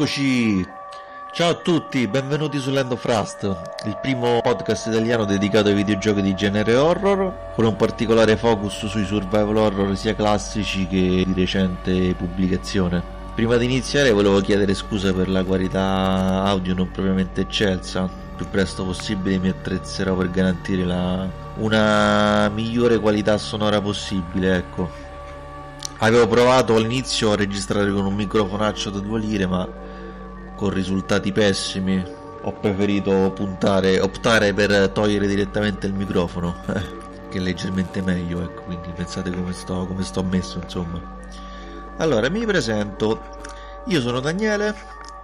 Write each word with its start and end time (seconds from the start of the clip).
Eccoci! 0.00 0.66
Ciao 1.30 1.50
a 1.50 1.54
tutti, 1.56 2.08
benvenuti 2.08 2.58
su 2.58 2.70
Land 2.70 2.92
of 2.92 3.04
Rust, 3.04 3.42
il 3.84 3.98
primo 4.00 4.40
podcast 4.40 4.86
italiano 4.86 5.26
dedicato 5.26 5.68
ai 5.68 5.74
videogiochi 5.74 6.22
di 6.22 6.34
genere 6.34 6.74
horror, 6.74 7.52
con 7.54 7.66
un 7.66 7.76
particolare 7.76 8.38
focus 8.38 8.86
sui 8.86 9.04
survival 9.04 9.58
horror 9.58 9.94
sia 9.94 10.14
classici 10.14 10.86
che 10.86 11.26
di 11.26 11.34
recente 11.34 12.14
pubblicazione. 12.14 13.02
Prima 13.34 13.56
di 13.56 13.66
iniziare 13.66 14.10
volevo 14.10 14.40
chiedere 14.40 14.72
scusa 14.72 15.12
per 15.12 15.28
la 15.28 15.44
qualità 15.44 16.44
audio 16.44 16.72
non 16.72 16.90
propriamente 16.90 17.42
eccelsa, 17.42 18.08
più 18.36 18.48
presto 18.48 18.86
possibile 18.86 19.36
mi 19.36 19.50
attrezzerò 19.50 20.14
per 20.14 20.30
garantire 20.30 20.86
la... 20.86 21.28
una 21.56 22.48
migliore 22.48 22.98
qualità 22.98 23.36
sonora 23.36 23.82
possibile, 23.82 24.56
ecco. 24.56 25.08
Avevo 26.02 26.26
provato 26.26 26.74
all'inizio 26.74 27.32
a 27.32 27.36
registrare 27.36 27.92
con 27.92 28.06
un 28.06 28.14
microfonaccio 28.14 28.88
da 28.88 29.00
2 29.00 29.20
lire, 29.20 29.46
ma 29.46 29.68
con 30.60 30.68
risultati 30.68 31.32
pessimi. 31.32 32.04
Ho 32.42 32.52
preferito 32.52 33.32
puntare, 33.34 33.98
optare 33.98 34.52
per 34.52 34.90
togliere 34.90 35.26
direttamente 35.26 35.86
il 35.86 35.94
microfono, 35.94 36.54
eh, 36.68 37.28
che 37.30 37.38
è 37.38 37.40
leggermente 37.40 38.02
meglio, 38.02 38.42
ecco, 38.42 38.62
quindi 38.64 38.90
pensate 38.94 39.30
come 39.30 39.54
sto, 39.54 39.86
come 39.86 40.04
sto 40.04 40.22
messo, 40.22 40.60
insomma. 40.62 41.00
Allora, 41.96 42.28
mi 42.28 42.44
presento. 42.44 43.38
Io 43.86 44.00
sono 44.02 44.20
Daniele 44.20 44.74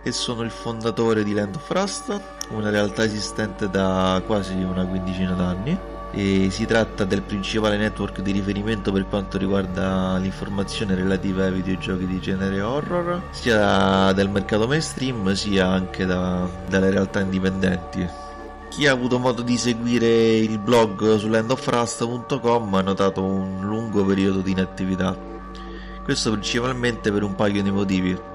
e 0.03 0.11
sono 0.11 0.43
il 0.43 0.51
fondatore 0.51 1.23
di 1.23 1.35
Land 1.35 1.57
of 1.57 1.71
Rust, 1.71 2.21
una 2.49 2.71
realtà 2.71 3.05
esistente 3.05 3.69
da 3.69 4.23
quasi 4.25 4.55
una 4.55 4.87
quindicina 4.87 5.35
d'anni 5.35 5.96
e 6.13 6.49
si 6.51 6.65
tratta 6.67 7.05
del 7.05 7.23
principale 7.23 7.77
network 7.77 8.21
di 8.21 8.33
riferimento 8.33 8.93
per 8.93 9.07
quanto 9.07 9.39
riguarda 9.39 10.17
l'informazione 10.17 10.95
relativa 10.95 11.45
ai 11.45 11.53
videogiochi 11.53 12.07
di 12.07 12.21
genere 12.21 12.61
horror, 12.61 13.23
sia 13.31 14.13
del 14.13 14.29
mercato 14.31 14.67
mainstream 14.67 15.33
sia 15.35 15.69
anche 15.69 16.07
da, 16.07 16.49
dalle 16.69 16.91
realtà 16.91 17.21
indipendenti. 17.21 18.25
Chi 18.69 18.87
ha 18.87 18.93
avuto 18.93 19.19
modo 19.19 19.43
di 19.43 19.57
seguire 19.57 20.37
il 20.37 20.59
blog 20.59 21.17
su 21.17 21.29
landofrust.com 21.29 22.75
ha 22.75 22.83
notato 22.83 23.23
un 23.23 23.61
lungo 23.63 24.05
periodo 24.05 24.41
di 24.41 24.51
inattività. 24.51 25.17
Questo 26.03 26.31
principalmente 26.33 27.11
per 27.11 27.23
un 27.23 27.35
paio 27.35 27.63
di 27.63 27.71
motivi. 27.71 28.35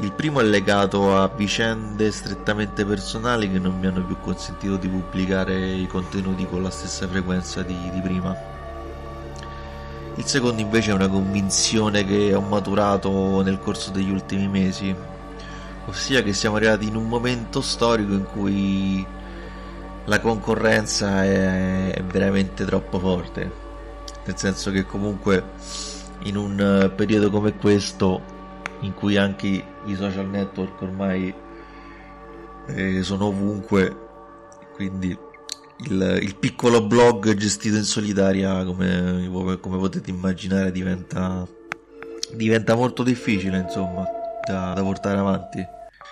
Il 0.00 0.10
primo 0.10 0.40
è 0.40 0.42
legato 0.42 1.16
a 1.16 1.28
vicende 1.28 2.10
strettamente 2.10 2.84
personali 2.84 3.50
che 3.50 3.60
non 3.60 3.78
mi 3.78 3.86
hanno 3.86 4.04
più 4.04 4.16
consentito 4.20 4.76
di 4.76 4.88
pubblicare 4.88 5.54
i 5.56 5.86
contenuti 5.86 6.46
con 6.46 6.64
la 6.64 6.70
stessa 6.70 7.06
frequenza 7.06 7.62
di, 7.62 7.76
di 7.92 8.00
prima. 8.00 8.36
Il 10.16 10.24
secondo 10.24 10.60
invece 10.60 10.90
è 10.90 10.94
una 10.94 11.08
convinzione 11.08 12.04
che 12.04 12.34
ho 12.34 12.40
maturato 12.40 13.40
nel 13.42 13.60
corso 13.60 13.92
degli 13.92 14.10
ultimi 14.10 14.48
mesi, 14.48 14.94
ossia 15.86 16.22
che 16.22 16.32
siamo 16.32 16.56
arrivati 16.56 16.88
in 16.88 16.96
un 16.96 17.06
momento 17.06 17.60
storico 17.60 18.12
in 18.12 18.24
cui 18.24 19.06
la 20.06 20.20
concorrenza 20.20 21.24
è, 21.24 22.02
veramente 22.04 22.64
troppo 22.64 22.98
forte, 22.98 23.50
nel 24.24 24.36
senso 24.36 24.72
che 24.72 24.84
comunque 24.84 25.42
in 26.24 26.36
un 26.36 26.92
periodo 26.96 27.30
come 27.30 27.56
questo 27.56 28.33
in 28.84 28.94
cui 28.94 29.16
anche 29.16 29.64
i 29.84 29.94
social 29.94 30.28
network 30.28 30.80
ormai 30.82 31.34
eh, 32.66 33.02
sono 33.02 33.26
ovunque, 33.26 33.96
quindi 34.74 35.16
il, 35.78 36.18
il, 36.22 36.36
piccolo 36.36 36.86
blog 36.86 37.34
gestito 37.34 37.76
in 37.76 37.82
solitaria, 37.82 38.64
come, 38.64 39.28
come 39.60 39.78
potete 39.78 40.10
immaginare, 40.10 40.70
diventa, 40.70 41.46
diventa, 42.32 42.74
molto 42.74 43.02
difficile 43.02 43.58
insomma 43.58 44.04
da, 44.46 44.72
da 44.74 44.82
portare 44.82 45.18
avanti. 45.18 45.66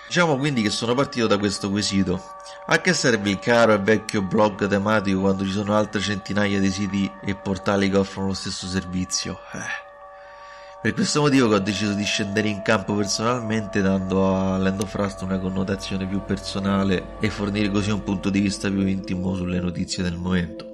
Diciamo 0.07 0.37
quindi 0.37 0.61
che 0.61 0.69
sono 0.69 0.93
partito 0.93 1.27
da 1.27 1.37
questo 1.37 1.71
quesito. 1.71 2.21
A 2.67 2.79
che 2.81 2.93
serve 2.93 3.29
il 3.29 3.39
caro 3.39 3.73
e 3.73 3.79
vecchio 3.79 4.21
blog 4.21 4.67
tematico 4.67 5.21
quando 5.21 5.43
ci 5.43 5.51
sono 5.51 5.75
altre 5.75 6.01
centinaia 6.01 6.59
di 6.59 6.69
siti 6.69 7.11
e 7.25 7.35
portali 7.35 7.89
che 7.89 7.97
offrono 7.97 8.27
lo 8.27 8.33
stesso 8.33 8.67
servizio? 8.67 9.39
Eh. 9.53 9.91
Per 10.83 10.91
questo 10.91 11.21
motivo 11.21 11.47
che 11.47 11.55
ho 11.55 11.59
deciso 11.59 11.93
di 11.93 12.03
scendere 12.03 12.49
in 12.49 12.61
campo 12.61 12.93
personalmente 12.93 13.81
dando 13.81 14.35
a 14.35 14.57
Land 14.57 14.81
of 14.81 14.93
Rust 14.93 15.21
una 15.21 15.39
connotazione 15.39 16.05
più 16.05 16.21
personale 16.25 17.15
e 17.21 17.29
fornire 17.29 17.71
così 17.71 17.89
un 17.89 18.03
punto 18.03 18.29
di 18.29 18.41
vista 18.41 18.69
più 18.69 18.85
intimo 18.85 19.33
sulle 19.33 19.61
notizie 19.61 20.03
del 20.03 20.17
momento. 20.17 20.71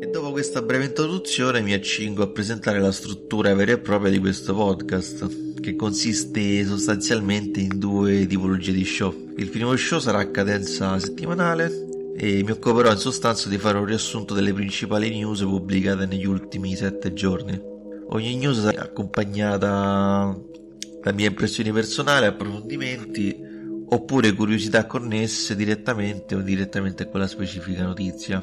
E 0.00 0.06
dopo 0.08 0.32
questa 0.32 0.60
breve 0.60 0.86
introduzione 0.86 1.60
mi 1.60 1.72
accingo 1.72 2.24
a 2.24 2.28
presentare 2.28 2.80
la 2.80 2.90
struttura 2.90 3.54
vera 3.54 3.70
e 3.70 3.78
propria 3.78 4.10
di 4.10 4.18
questo 4.18 4.56
podcast 4.56 5.47
che 5.60 5.76
consiste 5.76 6.64
sostanzialmente 6.64 7.60
in 7.60 7.78
due 7.78 8.26
tipologie 8.26 8.72
di 8.72 8.84
show. 8.84 9.14
Il 9.36 9.48
primo 9.50 9.74
show 9.76 9.98
sarà 9.98 10.18
a 10.18 10.30
cadenza 10.30 10.98
settimanale 10.98 12.12
e 12.16 12.42
mi 12.42 12.50
occuperò 12.50 12.90
in 12.90 12.98
sostanza 12.98 13.48
di 13.48 13.58
fare 13.58 13.78
un 13.78 13.84
riassunto 13.84 14.34
delle 14.34 14.52
principali 14.52 15.10
news 15.10 15.40
pubblicate 15.40 16.06
negli 16.06 16.26
ultimi 16.26 16.74
sette 16.74 17.12
giorni. 17.12 17.60
Ogni 18.08 18.36
news 18.36 18.60
sarà 18.60 18.82
accompagnata 18.82 20.36
da 21.02 21.12
mie 21.12 21.26
impressioni 21.26 21.72
personali, 21.72 22.26
approfondimenti 22.26 23.36
oppure 23.90 24.32
curiosità 24.32 24.86
connesse 24.86 25.54
direttamente 25.54 26.34
o 26.34 26.38
indirettamente 26.38 27.04
a 27.04 27.06
quella 27.06 27.26
specifica 27.26 27.84
notizia. 27.84 28.42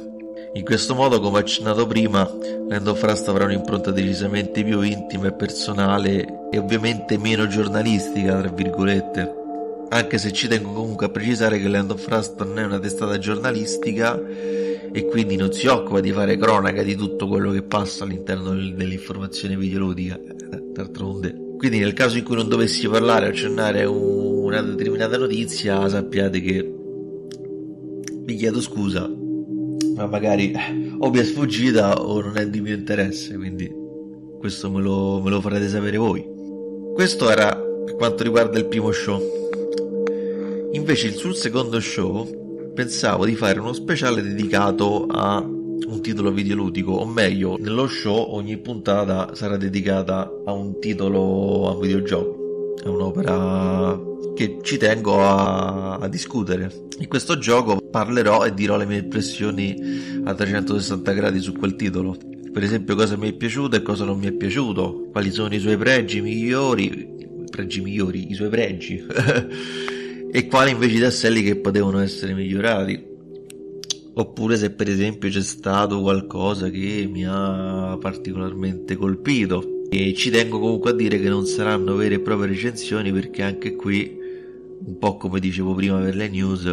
In 0.55 0.63
questo 0.63 0.95
modo, 0.95 1.19
come 1.19 1.39
accennato 1.39 1.85
prima, 1.85 2.23
Land 2.69 2.87
of 2.87 3.03
Rust 3.03 3.27
avrà 3.27 3.43
un'impronta 3.43 3.91
decisamente 3.91 4.63
più 4.63 4.79
intima 4.79 5.27
e 5.27 5.33
personale 5.33 6.47
e 6.49 6.57
ovviamente 6.57 7.17
meno 7.17 7.45
giornalistica, 7.45 8.39
tra 8.39 8.47
virgolette. 8.47 9.33
Anche 9.89 10.17
se 10.17 10.31
ci 10.31 10.47
tengo 10.47 10.71
comunque 10.71 11.07
a 11.07 11.09
precisare 11.09 11.59
che 11.59 11.67
Land 11.67 11.91
of 11.91 12.07
Rust 12.07 12.41
non 12.41 12.57
è 12.57 12.63
una 12.63 12.79
testata 12.79 13.17
giornalistica 13.17 14.17
e 14.93 15.05
quindi 15.07 15.35
non 15.35 15.51
si 15.51 15.67
occupa 15.67 15.99
di 15.99 16.13
fare 16.13 16.37
cronaca 16.37 16.83
di 16.83 16.95
tutto 16.95 17.27
quello 17.27 17.51
che 17.51 17.61
passa 17.61 18.05
all'interno 18.05 18.51
dell'informazione 18.51 19.57
videoludica, 19.57 20.17
d'altronde. 20.71 21.35
Quindi 21.57 21.79
nel 21.79 21.91
caso 21.91 22.17
in 22.17 22.23
cui 22.23 22.37
non 22.37 22.47
dovessi 22.47 22.87
parlare 22.87 23.25
o 23.25 23.29
accennare 23.29 23.83
una 23.83 24.61
determinata 24.61 25.17
notizia, 25.17 25.89
sappiate 25.89 26.39
che 26.39 26.75
vi 28.23 28.35
chiedo 28.37 28.61
scusa 28.61 29.23
ma 29.95 30.05
magari 30.07 30.53
o 30.97 31.09
mi 31.09 31.19
è 31.19 31.23
sfuggita 31.23 32.01
o 32.01 32.21
non 32.21 32.37
è 32.37 32.47
di 32.47 32.61
mio 32.61 32.75
interesse, 32.75 33.35
quindi 33.35 33.71
questo 34.37 34.69
me 34.69 34.81
lo, 34.81 35.21
me 35.21 35.29
lo 35.29 35.41
farete 35.41 35.67
sapere 35.67 35.97
voi. 35.97 36.25
Questo 36.93 37.29
era 37.29 37.55
per 37.55 37.95
quanto 37.95 38.23
riguarda 38.23 38.57
il 38.57 38.65
primo 38.67 38.91
show. 38.91 39.21
Invece 40.73 41.13
sul 41.13 41.35
secondo 41.35 41.79
show 41.79 42.71
pensavo 42.73 43.25
di 43.25 43.35
fare 43.35 43.59
uno 43.59 43.73
speciale 43.73 44.21
dedicato 44.21 45.07
a 45.09 45.39
un 45.39 46.01
titolo 46.01 46.31
videoludico, 46.31 46.91
o 46.91 47.05
meglio, 47.05 47.57
nello 47.57 47.87
show 47.87 48.33
ogni 48.35 48.57
puntata 48.57 49.33
sarà 49.33 49.57
dedicata 49.57 50.31
a 50.45 50.51
un 50.51 50.79
titolo 50.79 51.67
a 51.67 51.73
un 51.73 51.79
videogioco. 51.79 52.34
È 52.83 52.87
un'opera 52.87 54.13
che 54.35 54.59
ci 54.61 54.77
tengo 54.77 55.23
a, 55.23 55.95
a, 55.95 56.07
discutere. 56.07 56.87
In 56.99 57.07
questo 57.07 57.37
gioco 57.37 57.79
parlerò 57.89 58.45
e 58.45 58.53
dirò 58.53 58.77
le 58.77 58.85
mie 58.85 58.99
impressioni 58.99 59.75
a 60.23 60.33
360 60.33 61.11
gradi 61.13 61.39
su 61.39 61.53
quel 61.53 61.75
titolo. 61.75 62.17
Per 62.51 62.63
esempio 62.63 62.95
cosa 62.95 63.17
mi 63.17 63.29
è 63.29 63.33
piaciuto 63.33 63.75
e 63.75 63.81
cosa 63.81 64.05
non 64.05 64.19
mi 64.19 64.27
è 64.27 64.31
piaciuto, 64.33 65.07
quali 65.11 65.31
sono 65.31 65.53
i 65.53 65.59
suoi 65.59 65.77
pregi 65.77 66.21
migliori, 66.21 67.45
pregi 67.49 67.81
migliori, 67.81 68.29
i 68.31 68.33
suoi 68.33 68.49
pregi, 68.49 69.03
e 70.31 70.47
quali 70.47 70.71
invece 70.71 70.95
i 70.95 70.99
tasselli 70.99 71.41
che 71.41 71.55
potevano 71.57 71.99
essere 71.99 72.33
migliorati. 72.33 73.13
Oppure 74.17 74.55
se 74.55 74.71
per 74.71 74.89
esempio 74.89 75.29
c'è 75.29 75.41
stato 75.41 75.99
qualcosa 75.99 76.69
che 76.69 77.09
mi 77.11 77.25
ha 77.25 77.97
particolarmente 77.99 78.95
colpito. 78.95 79.74
E 79.97 80.13
ci 80.13 80.29
tengo 80.29 80.59
comunque 80.59 80.91
a 80.91 80.93
dire 80.93 81.17
che 81.21 81.29
non 81.29 81.45
saranno 81.45 81.95
vere 81.95 82.15
e 82.15 82.19
proprie 82.19 82.49
recensioni 82.49 83.13
perché 83.13 83.43
anche 83.43 83.77
qui 83.77 84.17
un 84.85 84.97
po' 84.97 85.15
come 85.15 85.39
dicevo 85.39 85.73
prima 85.73 85.97
per 85.99 86.17
le 86.17 86.27
news, 86.27 86.63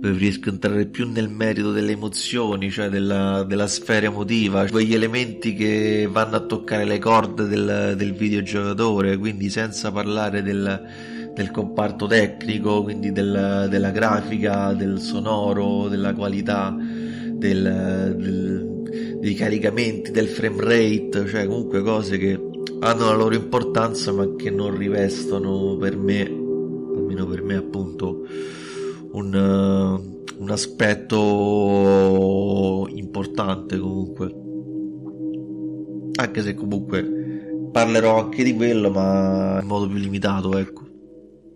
preferisco 0.00 0.48
entrare 0.48 0.86
più 0.86 1.06
nel 1.06 1.28
merito 1.28 1.70
delle 1.70 1.92
emozioni, 1.92 2.70
cioè 2.70 2.88
della, 2.88 3.42
della 3.42 3.66
sfera 3.66 4.06
emotiva, 4.06 4.66
quegli 4.68 4.94
elementi 4.94 5.52
che 5.52 6.08
vanno 6.10 6.36
a 6.36 6.40
toccare 6.40 6.86
le 6.86 6.98
corde 6.98 7.46
del, 7.46 7.92
del 7.98 8.14
videogiocatore, 8.14 9.18
quindi 9.18 9.50
senza 9.50 9.92
parlare 9.92 10.42
del, 10.42 10.82
del 11.34 11.50
comparto 11.50 12.06
tecnico, 12.06 12.82
quindi 12.82 13.12
del, 13.12 13.66
della 13.68 13.90
grafica, 13.90 14.72
del 14.72 14.98
sonoro, 14.98 15.88
della 15.88 16.14
qualità, 16.14 16.74
del, 16.74 18.14
del, 18.16 18.79
dei 19.18 19.34
caricamenti, 19.34 20.10
del 20.10 20.28
frame 20.28 20.62
rate, 20.62 21.26
cioè 21.26 21.46
comunque 21.46 21.82
cose 21.82 22.18
che 22.18 22.40
hanno 22.80 23.06
la 23.06 23.14
loro 23.14 23.34
importanza 23.34 24.12
ma 24.12 24.34
che 24.36 24.50
non 24.50 24.76
rivestono 24.76 25.76
per 25.76 25.96
me 25.96 26.40
almeno 27.10 27.26
per 27.26 27.42
me 27.42 27.56
appunto 27.56 28.26
un, 29.12 29.34
uh, 29.34 30.42
un 30.42 30.50
aspetto 30.50 31.18
importante 32.90 33.78
comunque. 33.78 34.34
Anche 36.14 36.42
se 36.42 36.54
comunque 36.54 37.68
parlerò 37.72 38.24
anche 38.24 38.44
di 38.44 38.54
quello, 38.54 38.90
ma 38.90 39.58
in 39.60 39.66
modo 39.66 39.88
più 39.88 39.96
limitato, 39.96 40.56
ecco. 40.56 40.89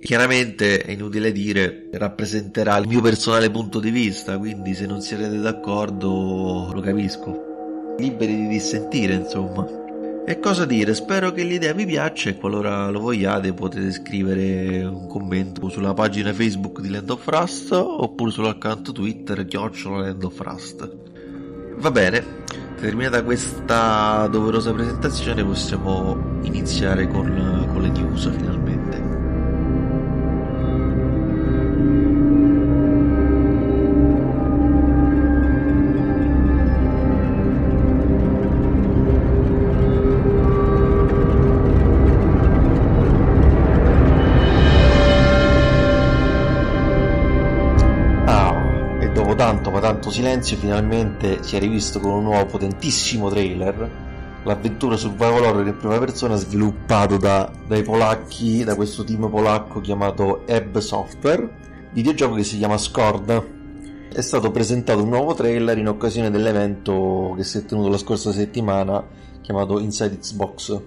Chiaramente 0.04 0.82
è 0.82 0.90
inutile 0.90 1.32
dire, 1.32 1.88
rappresenterà 1.92 2.76
il 2.76 2.86
mio 2.86 3.00
personale 3.00 3.50
punto 3.50 3.80
di 3.80 3.88
vista, 3.88 4.36
quindi 4.36 4.74
se 4.74 4.84
non 4.84 5.00
siete 5.00 5.26
d'accordo 5.38 6.70
lo 6.74 6.80
capisco. 6.82 7.94
Liberi 7.98 8.36
di 8.36 8.48
dissentire, 8.48 9.14
insomma. 9.14 9.66
E 10.26 10.38
cosa 10.40 10.66
dire? 10.66 10.92
Spero 10.94 11.32
che 11.32 11.42
l'idea 11.42 11.72
vi 11.72 11.86
piaccia 11.86 12.28
e 12.28 12.36
qualora 12.36 12.90
lo 12.90 13.00
vogliate 13.00 13.54
potete 13.54 13.90
scrivere 13.92 14.84
un 14.84 15.06
commento 15.06 15.70
sulla 15.70 15.94
pagina 15.94 16.34
Facebook 16.34 16.82
di 16.82 16.90
Land 16.90 17.08
of 17.08 17.26
Rust 17.26 17.72
oppure 17.72 18.30
sull'account 18.30 18.92
Twitter 18.92 19.46
chiocciola 19.46 20.00
Land 20.00 20.22
of 20.22 20.38
Rust. 20.38 20.96
Va 21.78 21.90
bene, 21.90 22.22
terminata 22.78 23.22
questa 23.22 24.28
doverosa 24.30 24.70
presentazione 24.74 25.42
possiamo 25.42 26.40
iniziare 26.42 27.08
con, 27.08 27.70
con 27.72 27.80
le 27.80 27.88
news 27.88 28.30
finalmente. 28.30 28.73
Silenzio 50.14 50.56
finalmente 50.56 51.42
si 51.42 51.56
è 51.56 51.58
rivisto 51.58 51.98
con 51.98 52.12
un 52.12 52.22
nuovo 52.22 52.46
potentissimo 52.46 53.28
trailer. 53.30 53.90
L'avventura 54.44 54.96
survival 54.96 55.42
horror 55.42 55.66
in 55.66 55.76
prima 55.76 55.98
persona 55.98 56.36
sviluppato 56.36 57.16
da, 57.16 57.50
dai 57.66 57.82
polacchi 57.82 58.62
da 58.62 58.76
questo 58.76 59.02
team 59.02 59.28
polacco 59.28 59.80
chiamato 59.80 60.46
Ebb 60.46 60.76
Software 60.78 61.50
videogioco 61.90 62.36
che 62.36 62.44
si 62.44 62.58
chiama 62.58 62.78
Scord. 62.78 63.44
È 64.12 64.20
stato 64.20 64.52
presentato 64.52 65.02
un 65.02 65.08
nuovo 65.08 65.34
trailer 65.34 65.78
in 65.78 65.88
occasione 65.88 66.30
dell'evento 66.30 67.34
che 67.36 67.42
si 67.42 67.58
è 67.58 67.64
tenuto 67.64 67.88
la 67.88 67.98
scorsa 67.98 68.30
settimana 68.30 69.04
chiamato 69.40 69.80
Inside 69.80 70.18
Xbox 70.18 70.80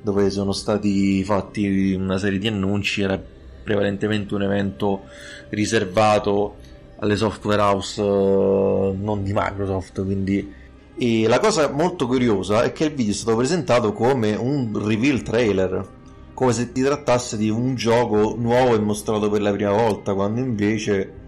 dove 0.00 0.30
sono 0.30 0.52
stati 0.52 1.24
fatti 1.24 1.94
una 1.94 2.18
serie 2.18 2.38
di 2.38 2.46
annunci 2.46 3.02
era 3.02 3.20
prevalentemente 3.64 4.32
un 4.32 4.42
evento 4.42 5.06
riservato 5.48 6.62
alle 6.98 7.16
software 7.16 7.60
house 7.60 8.00
uh, 8.00 8.96
non 8.98 9.22
di 9.22 9.32
Microsoft 9.32 10.02
quindi. 10.04 10.52
E 10.96 11.26
la 11.26 11.40
cosa 11.40 11.70
molto 11.70 12.06
curiosa 12.06 12.62
è 12.62 12.72
che 12.72 12.84
il 12.84 12.94
video 12.94 13.12
è 13.12 13.16
stato 13.16 13.36
presentato 13.36 13.92
come 13.92 14.34
un 14.34 14.70
reveal 14.86 15.22
trailer 15.22 16.02
come 16.34 16.52
se 16.52 16.72
ti 16.72 16.82
trattasse 16.82 17.36
di 17.36 17.48
un 17.48 17.76
gioco 17.76 18.34
nuovo 18.36 18.74
e 18.74 18.80
mostrato 18.80 19.30
per 19.30 19.40
la 19.40 19.52
prima 19.52 19.70
volta 19.70 20.14
quando 20.14 20.40
invece 20.40 21.22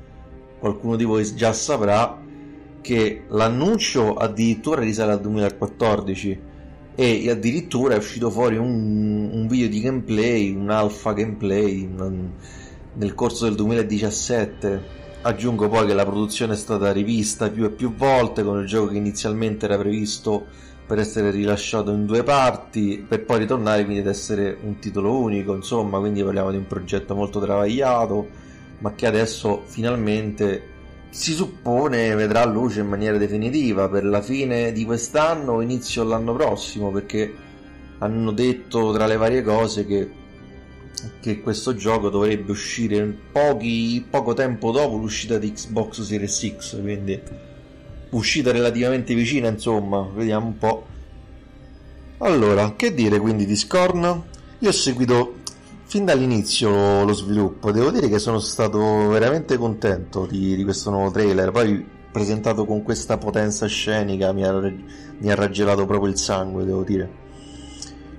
qualcuno 0.58 0.96
di 0.96 1.04
voi 1.04 1.25
già 1.35 1.52
saprà 1.52 2.20
che 2.80 3.23
l'annuncio 3.28 4.14
addirittura 4.14 4.80
risale 4.80 5.12
al 5.12 5.20
2014 5.20 6.40
e 6.96 7.30
addirittura 7.30 7.94
è 7.94 7.99
uscito 7.99 8.30
fuori 8.30 8.56
un, 8.56 9.30
un 9.32 9.46
video 9.46 9.68
di 9.68 9.80
gameplay, 9.80 10.52
un 10.54 10.70
alpha 10.70 11.12
gameplay 11.12 11.85
un, 11.85 12.30
nel 12.94 13.14
corso 13.14 13.44
del 13.44 13.54
2017 13.54 15.04
Aggiungo 15.26 15.68
poi 15.68 15.88
che 15.88 15.92
la 15.92 16.04
produzione 16.04 16.52
è 16.52 16.56
stata 16.56 16.92
rivista 16.92 17.50
più 17.50 17.64
e 17.64 17.71
più 17.71 17.92
volte 17.92 18.45
con 18.45 18.61
il 18.61 18.66
gioco 18.68 18.92
che 18.92 18.97
inizialmente 18.97 19.64
era 19.64 19.76
previsto 19.76 20.47
per 20.87 21.00
essere 21.00 21.33
rilasciato 21.33 21.90
in 21.90 22.06
due 22.06 22.23
parti 22.23 23.04
per 23.06 23.25
poi 23.25 23.40
ritornare 23.40 23.83
quindi 23.83 24.02
ad 24.02 24.06
essere 24.06 24.56
un 24.62 24.78
titolo 24.78 25.18
unico 25.18 25.52
insomma 25.52 25.99
quindi 25.99 26.23
parliamo 26.23 26.52
di 26.52 26.59
un 26.59 26.68
progetto 26.68 27.16
molto 27.16 27.40
travagliato 27.40 28.28
ma 28.78 28.95
che 28.95 29.09
adesso 29.09 29.64
finalmente 29.66 30.75
si 31.11 31.33
suppone 31.33 32.14
vedrà 32.14 32.45
luce 32.45 32.80
in 32.80 32.87
maniera 32.87 33.16
definitiva. 33.18 33.88
Per 33.88 34.04
la 34.04 34.23
fine 34.23 34.71
di 34.71 34.85
quest'anno 34.85 35.54
o 35.54 35.61
inizio 35.61 36.04
l'anno 36.04 36.35
prossimo 36.35 36.92
perché 36.92 37.35
hanno 37.99 38.30
detto 38.30 38.92
tra 38.92 39.06
le 39.06 39.16
varie 39.16 39.42
cose 39.42 39.87
che 39.87 40.09
che 41.21 41.41
questo 41.41 41.75
gioco 41.75 42.09
dovrebbe 42.09 42.50
uscire 42.50 43.05
pochi, 43.33 44.05
poco 44.09 44.35
tempo 44.35 44.71
dopo 44.71 44.97
l'uscita 44.97 45.38
di 45.38 45.53
Xbox 45.53 46.03
Series 46.03 46.57
X, 46.57 46.81
quindi 46.81 47.21
uscita 48.11 48.53
relativamente 48.53 49.15
vicina, 49.15 49.49
insomma, 49.49 50.09
vediamo 50.15 50.47
un 50.47 50.59
po'. 50.59 50.87
Allora, 52.19 52.75
che 52.76 52.95
dire 52.95 53.19
quindi 53.19 53.45
di 53.45 53.57
Scorn? 53.57 54.23
Io 54.61 54.69
ho 54.69 54.73
seguito 54.73 55.35
fin 55.85 56.05
dall'inizio 56.05 57.05
lo 57.05 57.12
sviluppo, 57.12 57.71
devo 57.71 57.91
dire 57.91 58.09
che 58.09 58.19
sono 58.19 58.38
stato 58.38 59.09
veramente 59.09 59.57
contento 59.57 60.26
di, 60.26 60.57
di 60.57 60.65
questo 60.65 60.91
nuovo 60.91 61.11
trailer, 61.11 61.50
poi 61.50 61.85
presentato 62.11 62.65
con 62.65 62.83
questa 62.83 63.19
potenza 63.19 63.67
scenica 63.67 64.33
mi 64.33 64.45
ha, 64.45 64.53
mi 64.53 65.31
ha 65.31 65.35
raggelato 65.35 65.85
proprio 65.85 66.11
il 66.11 66.17
sangue, 66.17 66.65
devo 66.65 66.83
dire 66.83 67.25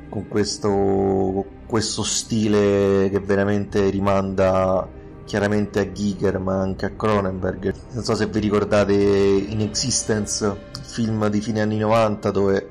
con 0.10 0.28
questo, 0.28 1.46
questo 1.66 2.04
stile 2.04 3.10
che 3.10 3.20
veramente 3.20 3.90
rimanda 3.90 4.88
chiaramente 5.26 5.80
a 5.80 5.92
Giger 5.92 6.40
ma 6.40 6.60
anche 6.60 6.86
a 6.86 6.92
Cronenberg. 6.92 7.74
Non 7.92 8.04
so 8.04 8.16
se 8.16 8.28
vi 8.28 8.40
ricordate 8.40 8.94
In 8.94 9.62
Existence, 9.62 10.58
film 10.82 11.28
di 11.28 11.42
fine 11.42 11.62
anni 11.62 11.78
90 11.78 12.32
dove 12.32 12.70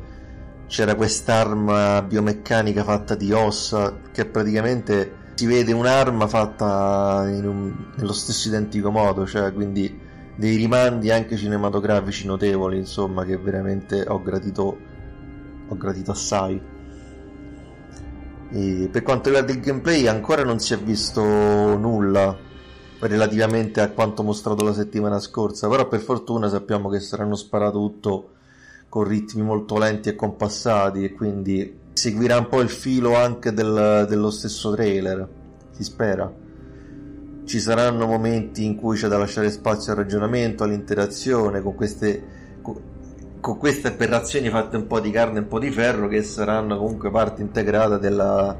c'era 0.66 0.95
quest'arma 0.95 2.02
biomeccanica 2.02 2.83
fatta 2.83 3.14
di 3.14 3.31
ossa 3.33 4.00
che 4.11 4.25
praticamente 4.26 5.25
si 5.35 5.47
vede 5.47 5.73
un'arma 5.73 6.26
fatta 6.26 7.25
un, 7.26 7.93
nello 7.95 8.12
stesso 8.14 8.49
identico 8.49 8.90
modo, 8.90 9.26
cioè 9.26 9.52
quindi 9.52 10.00
dei 10.35 10.57
rimandi 10.57 11.11
anche 11.11 11.37
cinematografici 11.37 12.26
notevoli, 12.26 12.78
insomma, 12.78 13.25
che 13.25 13.37
veramente 13.37 14.05
ho 14.07 14.23
gradito, 14.23 14.78
ho 15.69 15.76
gradito 15.76 16.11
assai. 16.11 16.61
E 18.50 18.88
per 18.91 19.03
quanto 19.03 19.29
riguarda 19.29 19.53
il 19.53 19.61
gameplay 19.61 20.07
ancora 20.07 20.45
non 20.45 20.59
si 20.61 20.73
è 20.73 20.79
visto 20.79 21.23
nulla 21.23 22.37
relativamente 23.00 23.81
a 23.81 23.91
quanto 23.91 24.23
mostrato 24.23 24.65
la 24.65 24.73
settimana 24.73 25.19
scorsa, 25.19 25.69
però 25.69 25.88
per 25.88 26.00
fortuna 26.00 26.49
sappiamo 26.49 26.88
che 26.88 27.00
saranno 27.00 27.35
sparato 27.35 27.79
tutto 27.79 28.31
con 28.88 29.05
ritmi 29.05 29.43
molto 29.43 29.79
lenti 29.79 30.09
e 30.09 30.15
compassati 30.15 31.05
e 31.05 31.12
quindi 31.12 31.79
seguirà 31.93 32.38
un 32.38 32.49
po' 32.49 32.61
il 32.61 32.69
filo 32.69 33.15
anche 33.17 33.53
del, 33.53 34.07
dello 34.09 34.31
stesso 34.31 34.73
trailer, 34.73 35.29
si 35.73 35.85
spera. 35.85 36.33
Ci 37.45 37.61
saranno 37.61 38.07
momenti 38.07 38.65
in 38.65 38.76
cui 38.76 38.97
c'è 38.97 39.09
da 39.09 39.19
lasciare 39.19 39.50
spazio 39.50 39.93
al 39.93 39.99
ragionamento, 39.99 40.65
all'interazione 40.65 41.61
con 41.61 41.75
queste 41.75 42.23
con 43.47 43.59
queste 43.59 43.87
aberrazioni 43.87 44.49
fatte 44.49 44.76
un 44.76 44.88
po' 44.88 44.99
di 44.99 45.12
carne 45.12 45.37
e 45.37 45.43
un 45.43 45.47
po' 45.47 45.61
di 45.61 45.71
ferro 45.71 46.09
che 46.09 46.21
saranno 46.25 46.76
comunque 46.76 47.12
parte 47.12 47.43
integrata 47.43 47.97
della, 47.97 48.57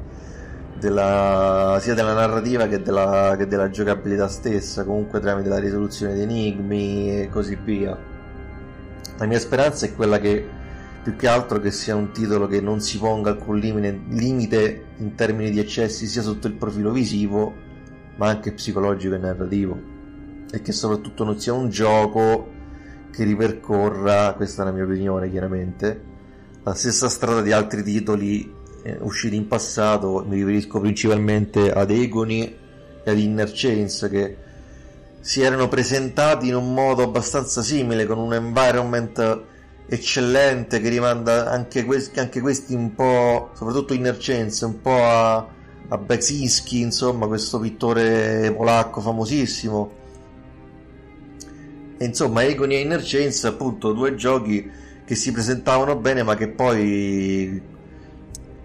della, 0.79 1.77
sia 1.81 1.93
della 1.93 2.13
narrativa 2.13 2.67
che 2.67 2.81
della, 2.81 3.35
che 3.37 3.47
della, 3.47 3.69
giocabilità 3.69 4.29
stessa, 4.29 4.85
comunque 4.85 5.19
tramite 5.19 5.49
la 5.49 5.59
risoluzione 5.59 6.13
di 6.13 6.21
enigmi 6.21 7.19
e 7.19 7.29
così 7.29 7.57
via. 7.61 7.97
La 9.17 9.25
mia 9.25 9.39
speranza 9.39 9.85
è 9.85 9.93
quella 9.93 10.19
che 10.19 10.47
più 11.03 11.17
che 11.17 11.27
altro 11.27 11.59
che 11.59 11.71
sia 11.71 11.93
un 11.93 12.13
titolo 12.13 12.47
che 12.47 12.61
non 12.61 12.79
si 12.79 12.97
ponga 12.97 13.31
alcun 13.31 13.57
limite, 13.59 13.99
limite 14.07 14.85
in 14.99 15.15
termini 15.15 15.51
di 15.51 15.59
eccessi 15.59 16.07
sia 16.07 16.21
sotto 16.21 16.47
il 16.47 16.53
profilo 16.53 16.91
visivo 16.91 17.53
ma 18.15 18.29
anche 18.29 18.53
psicologico 18.53 19.15
e 19.15 19.17
narrativo 19.17 19.77
e 20.49 20.61
che 20.61 20.71
soprattutto 20.71 21.25
non 21.25 21.37
sia 21.37 21.51
un 21.51 21.67
gioco 21.69 22.55
che 23.11 23.23
ripercorra, 23.23 24.33
questa 24.35 24.61
è 24.61 24.65
la 24.65 24.71
mia 24.71 24.83
opinione 24.83 25.29
chiaramente, 25.29 26.01
la 26.63 26.73
stessa 26.73 27.09
strada 27.09 27.41
di 27.41 27.51
altri 27.51 27.83
titoli 27.83 28.53
eh, 28.83 28.97
usciti 29.01 29.35
in 29.35 29.47
passato, 29.47 30.23
mi 30.27 30.35
riferisco 30.35 30.79
principalmente 30.79 31.71
ad 31.71 31.91
Egoni 31.91 32.55
e 33.03 33.09
ad 33.09 33.17
Inner 33.17 33.51
Chains 33.53 34.07
che 34.09 34.37
si 35.19 35.41
erano 35.41 35.67
presentati 35.67 36.47
in 36.47 36.55
un 36.55 36.73
modo 36.73 37.03
abbastanza 37.03 37.61
simile 37.61 38.05
con 38.05 38.17
un 38.17 38.33
environment 38.33 39.43
eccellente 39.87 40.79
che 40.79 40.89
rimanda 40.89 41.49
anche, 41.49 41.85
questi, 41.85 42.19
anche 42.19 42.41
questi 42.41 42.73
un 42.73 42.93
po', 42.93 43.51
soprattutto 43.53 43.93
Inner 43.93 44.17
Chains, 44.19 44.61
un 44.61 44.81
po' 44.81 45.03
a, 45.03 45.47
a 45.87 45.97
Bezinski, 45.97 46.81
insomma 46.81 47.27
questo 47.27 47.59
pittore 47.59 48.53
polacco 48.55 49.01
famosissimo 49.01 50.05
e 51.97 52.05
insomma, 52.05 52.43
Egon 52.43 52.71
e 52.71 52.79
Inner 52.79 53.01
Chains, 53.03 53.43
appunto, 53.45 53.91
due 53.93 54.15
giochi 54.15 54.69
che 55.05 55.15
si 55.15 55.31
presentavano 55.31 55.95
bene, 55.97 56.23
ma 56.23 56.35
che 56.35 56.49
poi 56.49 57.61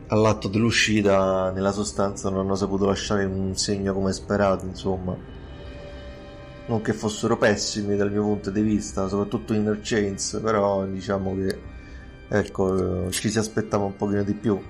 all'atto 0.08 0.48
dell'uscita, 0.48 1.50
nella 1.50 1.72
sostanza, 1.72 2.28
non 2.30 2.40
hanno 2.40 2.54
saputo 2.54 2.86
lasciare 2.86 3.24
un 3.24 3.56
segno 3.56 3.94
come 3.94 4.12
sperato, 4.12 4.66
insomma. 4.66 5.16
non 6.66 6.80
che 6.82 6.92
fossero 6.92 7.36
pessimi 7.36 7.96
dal 7.96 8.10
mio 8.10 8.22
punto 8.22 8.50
di 8.50 8.60
vista, 8.62 9.08
soprattutto 9.08 9.52
Inner 9.52 9.80
Chains, 9.82 10.40
però 10.42 10.84
diciamo 10.84 11.34
che 11.36 11.58
ecco, 12.28 13.10
ci 13.10 13.30
si 13.30 13.38
aspettava 13.38 13.84
un 13.84 13.96
pochino 13.96 14.22
di 14.22 14.34
più. 14.34 14.60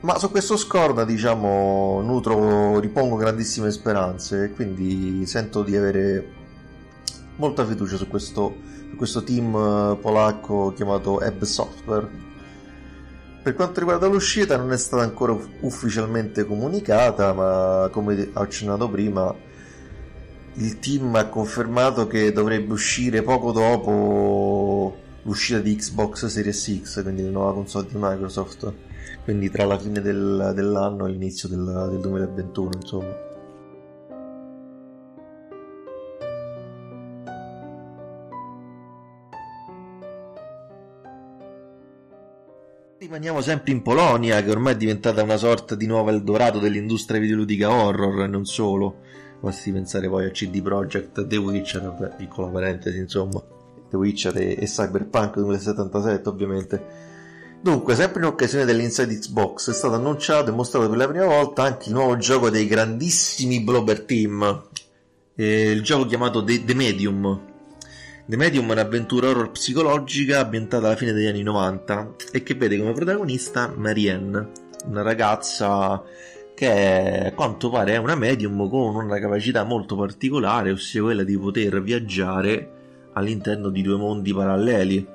Ma 0.00 0.18
su 0.18 0.30
questo 0.30 0.56
scorda, 0.56 1.04
diciamo, 1.04 2.00
nutro, 2.02 2.78
ripongo 2.78 3.16
grandissime 3.16 3.70
speranze 3.70 4.44
e 4.44 4.52
quindi 4.52 5.26
sento 5.26 5.62
di 5.62 5.76
avere 5.76 6.37
molta 7.38 7.64
fiducia 7.66 7.96
su 7.96 8.06
questo, 8.06 8.56
su 8.90 8.96
questo 8.96 9.24
team 9.24 9.54
eh, 9.54 9.96
polacco 10.00 10.72
chiamato 10.74 11.20
Ebb 11.20 11.42
Software. 11.42 12.26
Per 13.42 13.54
quanto 13.54 13.80
riguarda 13.80 14.06
l'uscita 14.06 14.56
non 14.56 14.72
è 14.72 14.76
stata 14.76 15.02
ancora 15.02 15.36
ufficialmente 15.60 16.44
comunicata, 16.44 17.32
ma 17.32 17.88
come 17.90 18.30
accennato 18.34 18.90
prima, 18.90 19.34
il 20.54 20.78
team 20.80 21.14
ha 21.14 21.26
confermato 21.26 22.06
che 22.06 22.32
dovrebbe 22.32 22.72
uscire 22.72 23.22
poco 23.22 23.52
dopo 23.52 24.96
l'uscita 25.22 25.60
di 25.60 25.74
Xbox 25.76 26.26
Series 26.26 26.80
X, 26.82 27.02
quindi 27.02 27.22
la 27.22 27.30
nuova 27.30 27.54
console 27.54 27.86
di 27.86 27.96
Microsoft, 27.96 28.72
quindi 29.24 29.50
tra 29.50 29.64
la 29.64 29.78
fine 29.78 30.00
del, 30.00 30.52
dell'anno 30.54 31.06
e 31.06 31.10
l'inizio 31.10 31.48
del, 31.48 31.88
del 31.90 32.00
2021, 32.00 32.70
insomma. 32.74 33.26
Rimaniamo 43.08 43.40
sempre 43.40 43.72
in 43.72 43.80
Polonia, 43.80 44.42
che 44.42 44.50
ormai 44.50 44.74
è 44.74 44.76
diventata 44.76 45.22
una 45.22 45.38
sorta 45.38 45.74
di 45.74 45.86
nuovo 45.86 46.10
Eldorado 46.10 46.58
dell'industria 46.58 47.18
videoludica 47.18 47.72
horror 47.72 48.24
e 48.24 48.26
non 48.26 48.44
solo. 48.44 48.96
Basti 49.40 49.72
pensare 49.72 50.10
poi 50.10 50.26
a 50.26 50.30
CD 50.30 50.60
Projekt, 50.60 51.26
The 51.26 51.36
Witcher, 51.38 51.84
vabbè, 51.84 52.16
piccola 52.16 52.48
parentesi, 52.48 52.98
insomma. 52.98 53.42
The 53.88 53.96
Witcher 53.96 54.36
e, 54.36 54.58
e 54.60 54.66
Cyberpunk 54.66 55.36
2077, 55.36 56.28
ovviamente. 56.28 56.84
Dunque, 57.62 57.94
sempre 57.94 58.20
in 58.20 58.26
occasione 58.26 58.66
dell'Inside 58.66 59.14
Xbox 59.14 59.70
è 59.70 59.72
stato 59.72 59.94
annunciato 59.94 60.50
e 60.50 60.52
mostrato 60.52 60.90
per 60.90 60.98
la 60.98 61.08
prima 61.08 61.24
volta 61.24 61.62
anche 61.62 61.88
il 61.88 61.94
nuovo 61.94 62.14
gioco 62.18 62.50
dei 62.50 62.66
grandissimi 62.66 63.62
Blobber 63.62 64.02
Team, 64.02 64.64
eh, 65.34 65.70
il 65.70 65.82
gioco 65.82 66.04
chiamato 66.04 66.44
The, 66.44 66.62
The 66.62 66.74
Medium, 66.74 67.47
The 68.28 68.36
Medium 68.36 68.68
è 68.68 68.72
un'avventura 68.72 69.30
horror 69.30 69.52
psicologica 69.52 70.40
ambientata 70.40 70.84
alla 70.84 70.96
fine 70.96 71.12
degli 71.14 71.24
anni 71.24 71.42
90 71.42 72.16
e 72.30 72.42
che 72.42 72.56
vede 72.56 72.76
come 72.76 72.92
protagonista 72.92 73.72
Marianne, 73.74 74.50
una 74.84 75.00
ragazza 75.00 76.02
che 76.54 77.28
a 77.28 77.32
quanto 77.32 77.70
pare 77.70 77.94
è 77.94 77.96
una 77.96 78.16
medium 78.16 78.68
con 78.68 78.96
una 78.96 79.18
capacità 79.18 79.64
molto 79.64 79.96
particolare, 79.96 80.72
ossia 80.72 81.00
quella 81.00 81.22
di 81.22 81.38
poter 81.38 81.80
viaggiare 81.80 82.72
all'interno 83.14 83.70
di 83.70 83.80
due 83.80 83.96
mondi 83.96 84.34
paralleli. 84.34 85.08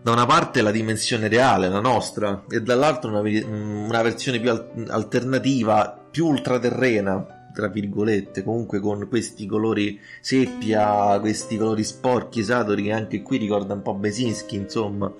Da 0.00 0.10
una 0.10 0.24
parte 0.24 0.62
la 0.62 0.70
dimensione 0.70 1.28
reale, 1.28 1.68
la 1.68 1.80
nostra, 1.80 2.44
e 2.48 2.62
dall'altra 2.62 3.10
una, 3.10 3.20
una 3.20 4.00
versione 4.00 4.40
più 4.40 4.50
alternativa, 4.88 6.02
più 6.10 6.28
ultraterrena, 6.28 7.41
tra 7.52 7.68
virgolette, 7.68 8.42
comunque 8.42 8.80
con 8.80 9.06
questi 9.08 9.46
colori 9.46 10.00
seppia, 10.20 11.18
questi 11.20 11.56
colori 11.56 11.84
sporchi, 11.84 12.42
saturi, 12.42 12.84
che 12.84 12.92
anche 12.92 13.22
qui 13.22 13.36
ricorda 13.36 13.74
un 13.74 13.82
po' 13.82 13.94
Besinski, 13.94 14.56
insomma. 14.56 15.12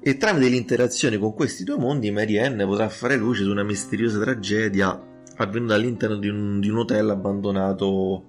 E 0.00 0.16
tramite 0.16 0.48
l'interazione 0.48 1.18
con 1.18 1.34
questi 1.34 1.64
due 1.64 1.76
mondi, 1.76 2.10
Marianne 2.10 2.64
potrà 2.64 2.88
fare 2.88 3.16
luce 3.16 3.42
su 3.42 3.50
una 3.50 3.64
misteriosa 3.64 4.20
tragedia 4.20 5.00
avvenuta 5.36 5.74
all'interno 5.74 6.16
di 6.16 6.28
un, 6.28 6.60
di 6.60 6.68
un 6.68 6.78
hotel 6.78 7.10
abbandonato. 7.10 8.24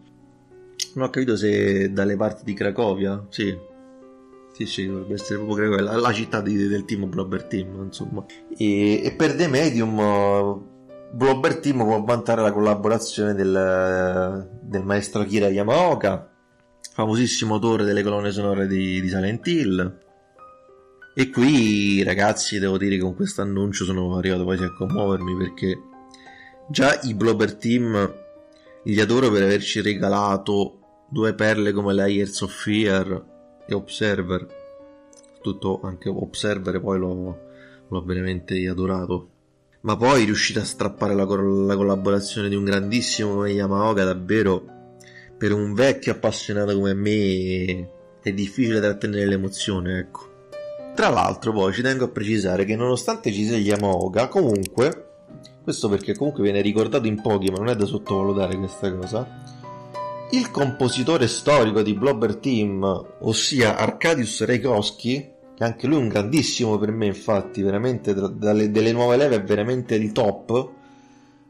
Non 0.96 1.06
ho 1.06 1.10
capito 1.10 1.36
se 1.36 1.92
dalle 1.92 2.16
parti 2.16 2.44
di 2.44 2.54
Cracovia, 2.54 3.26
sì, 3.30 3.56
sì, 4.54 4.66
sì, 4.66 4.88
dovrebbe 4.88 5.14
essere 5.14 5.40
proprio 5.40 5.80
la, 5.80 5.96
la 5.98 6.12
città 6.12 6.42
di, 6.42 6.56
del 6.68 6.86
team 6.86 7.08
Blobber 7.08 7.44
Team, 7.44 7.84
insomma. 7.84 8.26
E, 8.58 9.04
e 9.04 9.14
per 9.16 9.36
The 9.36 9.48
Medium 9.48 10.76
Blobber 11.12 11.60
Team 11.60 11.78
può 11.78 12.04
vantare 12.04 12.42
la 12.42 12.52
collaborazione 12.52 13.34
del, 13.34 14.50
del 14.62 14.84
maestro 14.84 15.24
Kira 15.24 15.48
Yamaoka, 15.48 16.30
famosissimo 16.94 17.56
autore 17.56 17.86
delle 17.86 18.04
colonne 18.04 18.32
sonore 18.32 18.68
di, 18.68 19.00
di 19.00 19.08
Silent 19.08 19.48
Hill. 19.48 20.00
E 21.16 21.30
qui, 21.30 22.04
ragazzi, 22.04 22.60
devo 22.60 22.78
dire 22.78 22.96
che 22.96 23.02
con 23.02 23.16
questo 23.16 23.42
annuncio 23.42 23.86
sono 23.86 24.18
arrivato 24.18 24.44
quasi 24.44 24.64
a 24.64 24.74
commuovermi 24.74 25.36
perché 25.38 25.82
già 26.70 27.00
i 27.04 27.16
Blobber 27.16 27.56
Team 27.56 28.16
li 28.84 29.00
adoro 29.00 29.32
per 29.32 29.44
averci 29.44 29.82
regalato 29.82 30.80
due 31.10 31.34
perle 31.34 31.72
come 31.72 31.94
Layers 31.94 32.42
of 32.42 32.52
Fear 32.52 33.26
e 33.66 33.74
Observer. 33.74 34.46
Tutto 35.42 35.80
anche 35.84 36.10
Observer 36.10 36.80
poi 36.82 37.00
l'ho, 37.00 37.40
l'ho 37.88 38.04
veramente 38.04 38.68
adorato 38.68 39.30
ma 39.88 39.96
poi 39.96 40.26
riuscite 40.26 40.60
a 40.60 40.66
strappare 40.66 41.16
la, 41.16 41.24
la 41.24 41.76
collaborazione 41.78 42.50
di 42.50 42.56
un 42.56 42.66
grandissimo 42.66 43.46
Yamaoka 43.46 44.04
davvero 44.04 44.62
per 45.38 45.54
un 45.54 45.74
vecchio 45.74 46.12
appassionato 46.12 46.76
come 46.76 46.94
me 46.94 47.90
è 48.22 48.34
difficile 48.34 48.82
trattenere 48.82 49.26
l'emozione 49.26 50.00
ecco. 50.00 50.26
Tra 50.94 51.08
l'altro 51.08 51.54
poi 51.54 51.72
ci 51.72 51.82
tengo 51.82 52.04
a 52.04 52.10
precisare 52.10 52.66
che 52.66 52.76
nonostante 52.76 53.32
ci 53.32 53.46
sia 53.46 53.56
Yamaoka 53.56 54.28
comunque 54.28 55.06
questo 55.64 55.88
perché 55.88 56.18
comunque 56.18 56.44
viene 56.44 56.60
ricordato 56.60 57.08
in 57.08 57.22
pochi 57.22 57.50
ma 57.50 57.60
non 57.60 57.70
è 57.70 57.76
da 57.78 57.86
sottovalutare 57.86 58.58
questa 58.58 58.94
cosa 58.94 59.26
il 60.32 60.52
compositore 60.52 61.30
storico 61.30 61.82
di 61.82 61.94
Blobber 61.94 62.36
Team 62.36 62.84
ossia 63.20 63.78
Arkadiusz 63.78 64.44
Reikowski 64.44 65.36
che 65.58 65.64
anche 65.64 65.88
lui 65.88 65.98
è 65.98 66.02
un 66.02 66.08
grandissimo 66.08 66.78
per 66.78 66.92
me, 66.92 67.08
infatti, 67.08 67.64
veramente 67.64 68.14
dalle, 68.14 68.70
delle 68.70 68.92
nuove 68.92 69.18
leve 69.18 69.38
è 69.38 69.44
veramente 69.44 69.96
il 69.96 70.12
top. 70.12 70.70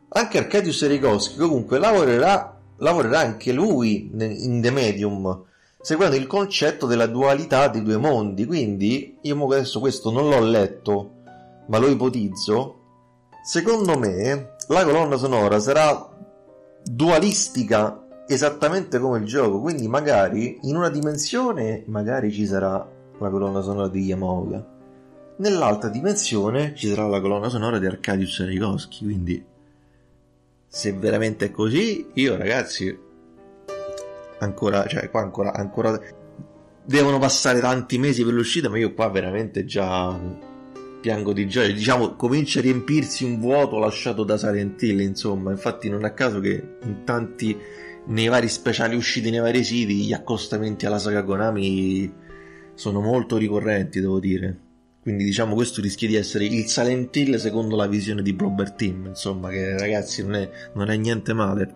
Anche 0.08 0.38
Arcadius 0.38 0.82
Erikowski 0.84 1.38
comunque 1.38 1.78
lavorerà, 1.78 2.58
lavorerà 2.78 3.20
anche 3.20 3.52
lui 3.52 4.10
in 4.14 4.62
The 4.62 4.72
Medium, 4.72 5.44
seguendo 5.82 6.16
il 6.16 6.26
concetto 6.26 6.86
della 6.86 7.08
dualità 7.08 7.68
dei 7.68 7.84
due 7.84 7.98
mondi. 7.98 8.46
Quindi, 8.46 9.18
io 9.24 9.46
adesso 9.46 9.82
questo 9.82 10.10
non 10.10 10.30
l'ho 10.30 10.40
letto, 10.40 11.12
ma 11.68 11.78
lo 11.78 11.90
ipotizzo. 11.90 12.76
Secondo 13.44 13.98
me, 13.98 14.56
la 14.70 14.86
colonna 14.86 15.18
sonora 15.18 15.60
sarà 15.60 16.16
dualistica 16.82 18.06
esattamente 18.26 19.00
come 19.00 19.18
il 19.18 19.26
gioco, 19.26 19.60
quindi 19.60 19.90
magari 19.90 20.60
in 20.62 20.78
una 20.78 20.90
dimensione 20.90 21.84
magari 21.88 22.32
ci 22.32 22.46
sarà 22.46 22.96
la 23.20 23.30
colonna 23.30 23.62
sonora 23.62 23.88
di 23.88 24.04
Yamaoka. 24.04 24.76
Nell'altra 25.38 25.90
dimensione 25.90 26.74
ci 26.76 26.88
sarà 26.88 27.08
la 27.08 27.22
colonna 27.22 27.50
sonora 27.50 27.80
di 27.80 27.86
Arkadiusz 27.86 28.46
Rikowski, 28.46 29.04
quindi 29.04 29.46
se 30.68 30.94
veramente 30.94 31.46
è 31.46 31.52
così, 31.52 32.08
io 32.14 32.36
ragazzi 32.36 32.98
ancora, 34.40 34.86
cioè 34.88 35.10
qua 35.10 35.22
ancora, 35.22 35.54
ancora 35.54 36.00
devono 36.84 37.20
passare 37.20 37.60
tanti 37.60 37.98
mesi 37.98 38.24
per 38.24 38.34
l'uscita, 38.34 38.70
ma 38.70 38.78
io 38.78 38.94
qua 38.94 39.10
veramente 39.10 39.66
già 39.66 40.20
piango 41.02 41.34
di 41.34 41.48
gioia. 41.48 41.74
Diciamo, 41.74 42.16
comincia 42.16 42.60
a 42.60 42.64
riempirsi 42.64 43.24
un 43.24 43.40
vuoto 43.40 43.78
lasciato 43.78 44.24
da 44.24 44.38
Silent 44.38 44.82
Hill, 44.82 45.02
insomma. 45.02 45.52
Infatti 45.52 45.90
non 45.90 46.04
a 46.04 46.12
caso 46.12 46.40
che 46.40 46.78
in 46.84 47.04
tanti 47.04 47.58
nei 48.08 48.28
vari 48.28 48.48
speciali 48.48 48.96
usciti 48.96 49.30
nei 49.30 49.40
vari 49.40 49.64
siti 49.64 50.06
gli 50.06 50.14
accostamenti 50.14 50.86
alla 50.86 51.00
saga 51.00 51.24
Konami 51.24 52.26
sono 52.78 53.02
molto 53.02 53.38
ricorrenti, 53.38 54.00
devo 54.00 54.20
dire. 54.20 54.56
Quindi 55.02 55.24
diciamo 55.24 55.56
questo 55.56 55.82
rischia 55.82 56.08
di 56.08 56.16
essere 56.16 56.46
il 56.46 56.68
Silent 56.68 57.16
Hill 57.16 57.36
secondo 57.38 57.76
la 57.76 57.88
visione 57.88 58.22
di 58.22 58.34
Blobber 58.34 58.72
Team, 58.74 59.08
insomma, 59.08 59.50
che 59.50 59.78
ragazzi 59.78 60.22
non 60.22 60.36
è, 60.36 60.50
non 60.74 60.90
è 60.90 60.96
niente 60.96 61.34
male. 61.34 61.76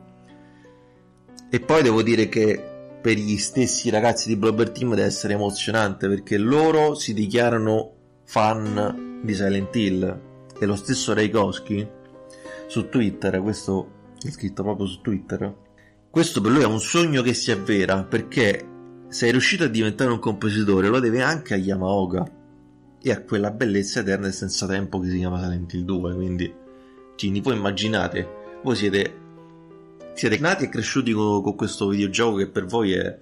E 1.49 1.59
poi 1.59 1.81
devo 1.81 2.03
dire 2.03 2.29
che 2.29 2.61
per 3.01 3.17
gli 3.17 3.37
stessi 3.37 3.89
ragazzi 3.89 4.27
di 4.27 4.35
Blobber 4.35 4.69
Team 4.69 4.91
deve 4.91 5.07
essere 5.07 5.33
emozionante 5.33 6.07
perché 6.07 6.37
loro 6.37 6.93
si 6.93 7.13
dichiarano 7.13 7.93
fan 8.25 9.21
di 9.23 9.33
Silent 9.33 9.75
Hill 9.75 10.21
e 10.59 10.65
lo 10.65 10.75
stesso 10.75 11.13
Reikowski 11.13 11.87
su 12.67 12.89
Twitter, 12.89 13.41
questo 13.41 13.91
è 14.23 14.29
scritto 14.29 14.61
proprio 14.61 14.85
su 14.85 15.01
Twitter. 15.01 15.55
Questo 16.11 16.41
per 16.41 16.51
lui 16.51 16.61
è 16.61 16.67
un 16.67 16.79
sogno 16.79 17.23
che 17.23 17.33
si 17.33 17.49
avvera 17.49 18.03
perché 18.03 18.70
sei 19.11 19.31
riuscito 19.31 19.65
a 19.65 19.67
diventare 19.67 20.09
un 20.09 20.19
compositore 20.19 20.87
lo 20.87 21.01
deve 21.01 21.21
anche 21.21 21.53
a 21.53 21.57
Yamaoka 21.57 22.25
e 23.01 23.11
a 23.11 23.21
quella 23.21 23.51
bellezza 23.51 23.99
eterna 23.99 24.29
e 24.29 24.31
senza 24.31 24.65
tempo 24.65 25.01
che 25.01 25.09
si 25.09 25.17
chiama 25.17 25.41
Silent 25.41 25.73
Hill 25.73 25.83
2 25.83 26.15
quindi 26.15 26.53
quindi 27.17 27.41
voi 27.41 27.57
immaginate 27.57 28.27
voi 28.63 28.75
siete 28.77 29.19
siete 30.13 30.37
nati 30.39 30.63
e 30.63 30.69
cresciuti 30.69 31.11
con, 31.11 31.41
con 31.41 31.55
questo 31.55 31.89
videogioco 31.89 32.37
che 32.37 32.47
per 32.47 32.65
voi 32.65 32.93
è, 32.93 33.17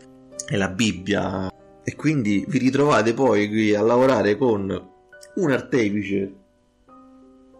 è 0.45 0.57
la 0.57 0.69
Bibbia 0.69 1.51
e 1.83 1.95
quindi 1.95 2.45
vi 2.47 2.59
ritrovate 2.59 3.15
poi 3.15 3.47
qui 3.47 3.73
a 3.73 3.81
lavorare 3.81 4.37
con 4.37 4.69
un 5.35 5.51
artefice 5.51 6.33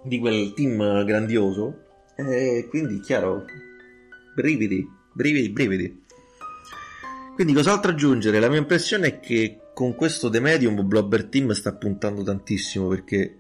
di 0.04 0.20
quel 0.20 0.54
team 0.54 1.04
grandioso 1.04 1.86
e 2.16 2.68
quindi 2.70 3.00
chiaro 3.00 3.44
brividi 4.36 4.88
brividi 5.14 5.50
brividi 5.50 6.04
Quindi 7.40 7.56
cos'altro 7.56 7.92
aggiungere? 7.92 8.38
La 8.42 8.50
mia 8.50 8.58
impressione 8.58 9.08
è 9.08 9.20
che 9.22 9.62
con 9.74 9.96
questo 9.96 10.30
The 10.30 10.42
Medium 10.42 10.86
Blobber 10.86 11.24
Team 11.24 11.52
sta 11.52 11.74
puntando 11.74 12.22
tantissimo 12.22 12.90
perché 12.90 13.36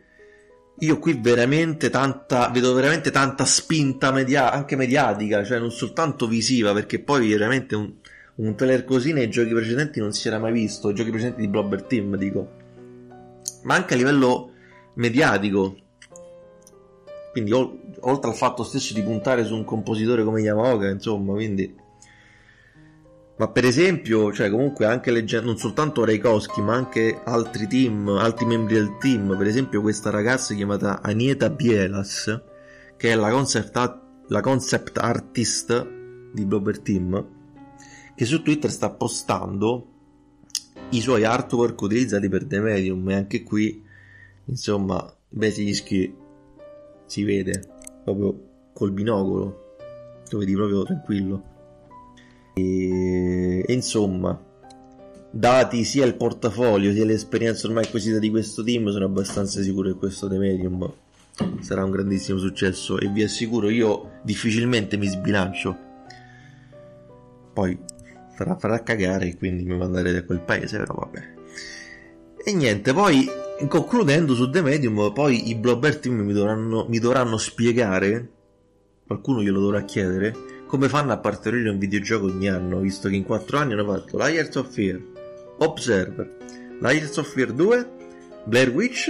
io 0.77 0.99
qui 0.99 1.19
veramente 1.21 1.89
tanta 1.89 2.47
vedo 2.47 2.73
veramente 2.73 3.11
tanta 3.11 3.43
spinta 3.43 4.13
media, 4.13 4.53
anche 4.53 4.77
mediatica, 4.77 5.43
cioè 5.43 5.59
non 5.59 5.69
soltanto 5.69 6.29
visiva, 6.29 6.71
perché 6.71 6.99
poi 6.99 7.27
veramente 7.27 7.75
un, 7.75 7.91
un 8.35 8.55
trailer 8.55 8.85
così 8.85 9.11
nei 9.11 9.29
giochi 9.29 9.51
precedenti 9.51 9.99
non 9.99 10.13
si 10.13 10.29
era 10.29 10.39
mai 10.39 10.53
visto, 10.53 10.93
giochi 10.93 11.09
precedenti 11.09 11.41
di 11.41 11.49
Blobber 11.49 11.83
Team, 11.83 12.15
dico. 12.15 12.51
Ma 13.63 13.75
anche 13.75 13.95
a 13.95 13.97
livello 13.97 14.53
mediatico. 14.93 15.75
Quindi 17.33 17.51
oltre 17.51 18.29
al 18.31 18.37
fatto 18.37 18.63
stesso 18.63 18.93
di 18.93 19.03
puntare 19.03 19.43
su 19.43 19.53
un 19.53 19.65
compositore 19.65 20.23
come 20.23 20.39
Yamaoka, 20.39 20.87
insomma, 20.87 21.33
quindi 21.33 21.78
ma 23.39 23.47
per 23.47 23.63
esempio, 23.63 24.33
cioè 24.33 24.49
comunque 24.49 24.85
anche 24.85 25.11
leggendo 25.11 25.47
non 25.47 25.57
soltanto 25.57 26.03
Reikowski, 26.03 26.59
ma 26.61 26.75
anche 26.75 27.21
altri 27.23 27.67
team, 27.67 28.09
altri 28.09 28.45
membri 28.45 28.73
del 28.73 28.97
team, 28.99 29.37
per 29.37 29.47
esempio 29.47 29.79
questa 29.79 30.09
ragazza 30.09 30.53
chiamata 30.53 31.01
Anieta 31.01 31.49
Bielas, 31.49 32.41
che 32.97 33.11
è 33.11 33.15
la 33.15 33.29
concept, 33.31 33.99
la 34.27 34.41
concept 34.41 34.97
artist 34.97 35.87
di 36.33 36.45
Blobber 36.45 36.79
Team, 36.79 37.27
che 38.13 38.25
su 38.25 38.41
Twitter 38.41 38.69
sta 38.69 38.89
postando 38.89 39.87
i 40.89 40.99
suoi 40.99 41.23
artwork 41.23 41.79
utilizzati 41.79 42.27
per 42.27 42.43
The 42.43 42.59
Medium 42.59 43.09
e 43.09 43.15
anche 43.15 43.43
qui, 43.43 43.81
insomma, 44.45 45.15
Basilischi 45.29 46.13
si 47.05 47.23
vede 47.23 47.61
proprio 48.03 48.47
col 48.73 48.91
binocolo, 48.91 49.77
lo 50.29 50.37
vedi 50.37 50.53
proprio 50.55 50.83
tranquillo. 50.83 51.48
E, 52.59 53.73
insomma, 53.73 54.39
dati 55.31 55.83
sia 55.83 56.05
il 56.05 56.15
portafoglio 56.15 56.91
sia 56.91 57.05
l'esperienza 57.05 57.67
ormai 57.67 57.85
acquisita 57.85 58.19
di 58.19 58.29
questo 58.29 58.63
team, 58.63 58.89
sono 58.89 59.05
abbastanza 59.05 59.61
sicuro 59.61 59.89
che 59.89 59.95
questo 59.95 60.27
The 60.27 60.37
Medium 60.37 60.91
sarà 61.61 61.83
un 61.83 61.91
grandissimo 61.91 62.37
successo 62.37 62.99
e 62.99 63.07
vi 63.07 63.23
assicuro 63.23 63.69
io 63.69 64.19
difficilmente 64.23 64.97
mi 64.97 65.07
sbilancio. 65.07 65.87
Poi 67.53 67.77
farà, 68.35 68.57
farà 68.57 68.83
cagare 68.83 69.35
quindi 69.35 69.63
mi 69.63 69.77
manderete 69.77 70.17
a 70.17 70.23
quel 70.23 70.41
paese, 70.41 70.77
però 70.77 70.95
vabbè. 70.95 71.37
E 72.43 72.53
niente, 72.53 72.93
poi 72.93 73.27
concludendo 73.67 74.33
su 74.33 74.49
The 74.49 74.61
Medium, 74.61 75.11
poi 75.13 75.49
i 75.49 75.55
Blobber 75.55 75.97
Team 75.97 76.21
mi 76.21 76.33
dovranno, 76.33 76.85
mi 76.87 76.99
dovranno 76.99 77.37
spiegare, 77.37 78.29
qualcuno 79.05 79.41
glielo 79.41 79.59
dovrà 79.59 79.83
chiedere, 79.83 80.33
come 80.69 80.87
fanno 80.87 81.11
a 81.11 81.17
partorire 81.17 81.67
un 81.67 81.79
videogioco 81.79 82.27
ogni 82.27 82.47
anno, 82.47 82.79
visto 82.79 83.09
che 83.09 83.15
in 83.15 83.23
4 83.23 83.57
anni 83.57 83.73
hanno 83.73 83.91
fatto 83.91 84.17
Layers 84.17 84.55
of 84.55 84.71
Fear, 84.71 85.01
Observer, 85.57 86.37
Layers 86.79 87.17
of 87.17 87.27
Fear 87.27 87.53
2, 87.53 87.89
Blair 88.45 88.69
Witch 88.69 89.09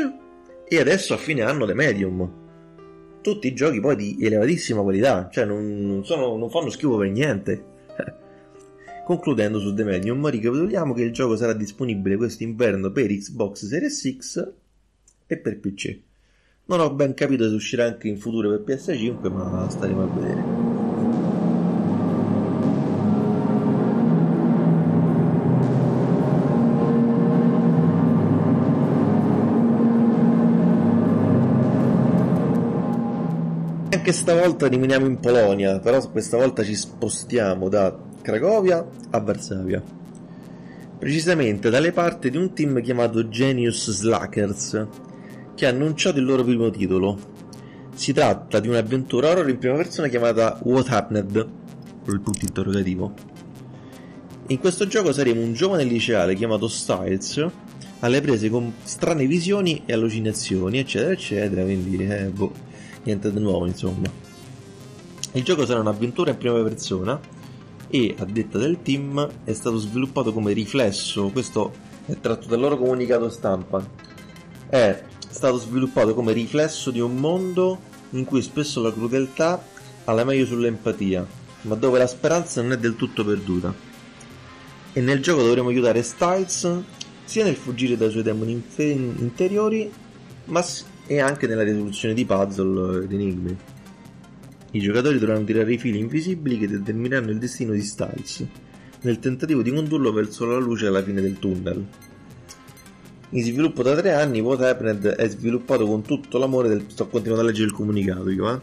e 0.66 0.80
adesso 0.80 1.14
a 1.14 1.18
fine 1.18 1.42
anno 1.42 1.66
The 1.66 1.74
Medium. 1.74 2.32
Tutti 3.22 3.54
giochi 3.54 3.82
poi 3.82 3.98
di 3.98 4.18
elevatissima 4.22 4.82
qualità, 4.82 5.28
cioè 5.30 5.44
non, 5.44 6.00
sono, 6.06 6.38
non 6.38 6.50
fanno 6.50 6.70
schifo 6.70 6.96
per 6.96 7.10
niente. 7.10 7.66
Concludendo 9.04 9.60
su 9.60 9.74
The 9.74 9.84
Medium, 9.84 10.30
ricapitoliamo 10.30 10.94
che 10.94 11.02
il 11.02 11.12
gioco 11.12 11.36
sarà 11.36 11.52
disponibile 11.52 12.16
questo 12.16 12.44
inverno 12.44 12.90
per 12.94 13.08
Xbox 13.08 13.66
Series 13.66 14.18
X 14.18 14.52
e 15.28 15.38
per 15.38 15.60
PC. 15.60 16.00
Non 16.68 16.80
ho 16.80 16.94
ben 16.94 17.14
capito 17.14 17.50
se 17.50 17.54
uscirà 17.54 17.84
anche 17.84 18.08
in 18.08 18.18
futuro 18.18 18.48
per 18.50 18.78
PS5, 18.78 19.30
ma 19.30 19.70
staremo 19.70 20.04
a 20.04 20.06
vedere. 20.06 20.49
Anche 34.10 34.22
stavolta 34.24 34.66
rimaniamo 34.66 35.06
in 35.06 35.20
Polonia, 35.20 35.78
però 35.78 36.10
questa 36.10 36.36
volta 36.36 36.64
ci 36.64 36.74
spostiamo 36.74 37.70
da 37.70 37.96
Cracovia 38.24 38.84
a 39.12 39.20
Varsavia. 39.20 39.84
Precisamente 40.98 41.70
dalle 41.70 41.92
parti 41.92 42.32
di 42.32 42.38
un 42.38 42.52
team 42.52 42.82
chiamato 42.82 43.30
Genius 43.30 43.92
Slackers, 43.92 44.88
che 45.54 45.68
ha 45.68 45.70
annunciato 45.70 46.18
il 46.18 46.26
loro 46.26 46.44
primo 46.44 46.72
titolo. 46.72 47.20
Si 47.94 48.12
tratta 48.12 48.60
di 48.60 48.68
un'avventura 48.68 49.30
horror 49.30 49.48
in 49.48 49.60
prima 49.60 49.76
persona 49.76 50.08
chiamata 50.08 50.60
What 50.64 50.90
Happened, 50.90 51.48
con 52.04 52.12
il 52.16 52.22
punto 52.22 52.46
interrogativo. 52.48 53.14
In 54.48 54.58
questo 54.58 54.88
gioco 54.88 55.14
saremo 55.14 55.40
un 55.40 55.54
giovane 55.54 55.84
liceale 55.84 56.34
chiamato 56.34 56.68
Styles, 56.68 57.48
alle 58.00 58.22
prese 58.22 58.50
con 58.50 58.74
strane 58.82 59.28
visioni 59.28 59.84
e 59.86 59.94
allucinazioni, 59.94 60.80
eccetera, 60.80 61.12
eccetera, 61.12 61.62
quindi 61.62 61.98
eh, 61.98 62.26
boh 62.30 62.69
niente 63.10 63.34
di 63.34 63.40
nuovo 63.40 63.66
insomma. 63.66 64.10
Il 65.34 65.44
gioco 65.44 65.66
sarà 65.66 65.80
un'avventura 65.80 66.32
in 66.32 66.38
prima 66.38 66.62
persona 66.64 67.20
e, 67.90 68.16
a 68.18 68.26
detta 68.26 68.58
del 68.58 68.82
team, 68.82 69.28
è 69.44 69.54
stato 69.54 69.78
sviluppato 69.78 70.32
come 70.32 70.54
riflesso, 70.54 71.30
questo 71.30 71.72
è 72.06 72.20
tratto 72.20 72.48
dal 72.48 72.60
loro 72.60 72.78
comunicato 72.78 73.30
stampa, 73.30 73.88
è 74.70 75.04
stato 75.30 75.58
sviluppato 75.58 76.14
come 76.14 76.34
riflesso 76.34 76.92
di 76.92 77.00
un 77.00 77.16
mondo 77.16 77.80
in 78.12 78.26
cui 78.26 78.42
spesso 78.42 78.82
la 78.82 78.92
crudeltà 78.92 79.64
ha 80.06 80.12
la 80.12 80.24
meglio 80.24 80.46
sull'empatia, 80.46 81.26
ma 81.64 81.76
dove 81.76 82.00
la 82.00 82.08
speranza 82.08 82.62
non 82.62 82.72
è 82.72 82.78
del 82.78 82.96
tutto 82.96 83.24
perduta. 83.24 83.74
E 84.94 85.02
nel 85.02 85.22
gioco 85.22 85.44
dovremo 85.44 85.70
aiutare 85.70 86.02
Styles 86.02 86.82
sia 87.26 87.44
nel 87.44 87.56
fuggire 87.56 87.96
dai 87.96 88.10
suoi 88.10 88.24
demoni 88.24 88.64
interiori, 88.78 89.92
ma 90.46 90.64
e 91.12 91.20
anche 91.20 91.48
nella 91.48 91.64
risoluzione 91.64 92.14
di 92.14 92.24
puzzle 92.24 93.04
ed 93.04 93.12
enigmi. 93.12 93.58
I 94.72 94.80
giocatori 94.80 95.18
dovranno 95.18 95.44
tirare 95.44 95.74
i 95.74 95.80
fili 95.80 95.98
invisibili 95.98 96.60
che 96.60 96.68
determineranno 96.68 97.32
il 97.32 97.40
destino 97.40 97.72
di 97.74 97.82
Styles, 97.82 98.46
nel 99.02 99.18
tentativo 99.18 99.64
di 99.64 99.74
condurlo 99.74 100.14
verso 100.14 100.46
la 100.46 100.60
luce 100.60 100.86
alla 100.86 101.02
fine 101.02 101.20
del 101.20 101.40
tunnel. 101.40 101.84
In 103.32 103.44
sviluppo 103.44 103.82
da 103.82 103.96
tre 103.96 104.14
anni, 104.14 104.40
What 104.40 104.62
Happened 104.62 105.08
è 105.08 105.28
sviluppato 105.30 105.88
con 105.88 106.04
tutto 106.04 106.38
l'amore 106.38 106.68
del... 106.68 106.84
sto 106.86 107.08
continuando 107.08 107.44
a 107.44 107.48
leggere 107.48 107.66
il 107.66 107.74
comunicato 107.74 108.30
io, 108.30 108.54
eh? 108.54 108.60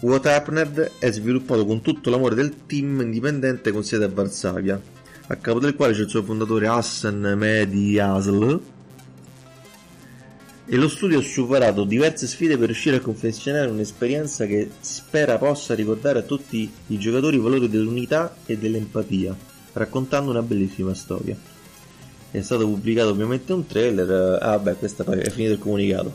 What 0.00 0.26
Happened 0.26 0.92
è 0.98 1.10
sviluppato 1.10 1.64
con 1.64 1.80
tutto 1.80 2.10
l'amore 2.10 2.34
del 2.34 2.66
team 2.66 3.00
indipendente 3.00 3.72
con 3.72 3.82
sede 3.82 4.04
a 4.04 4.08
Varsavia, 4.08 4.78
a 5.28 5.36
capo 5.36 5.58
del 5.58 5.74
quale 5.74 5.94
c'è 5.94 6.02
il 6.02 6.10
suo 6.10 6.22
fondatore 6.22 6.66
Hassan 6.66 7.32
Mehdi 7.34 7.98
Asl, 7.98 8.60
e 10.68 10.76
lo 10.76 10.88
studio 10.88 11.20
ha 11.20 11.22
superato 11.22 11.84
diverse 11.84 12.26
sfide 12.26 12.58
per 12.58 12.66
riuscire 12.66 12.96
a 12.96 13.00
confezionare 13.00 13.70
un'esperienza 13.70 14.46
che 14.46 14.68
spera 14.80 15.38
possa 15.38 15.74
ricordare 15.74 16.18
a 16.18 16.22
tutti 16.22 16.68
i 16.88 16.98
giocatori 16.98 17.36
i 17.36 17.40
valori 17.40 17.68
dell'unità 17.68 18.34
e 18.44 18.58
dell'empatia, 18.58 19.36
raccontando 19.74 20.30
una 20.30 20.42
bellissima 20.42 20.92
storia. 20.92 21.36
È 22.32 22.42
stato 22.42 22.66
pubblicato 22.66 23.10
ovviamente 23.10 23.52
un 23.52 23.64
trailer. 23.64 24.42
Ah, 24.42 24.58
beh, 24.58 24.74
questa 24.74 25.04
è 25.04 25.30
finito 25.30 25.52
il 25.52 25.58
comunicato. 25.60 26.12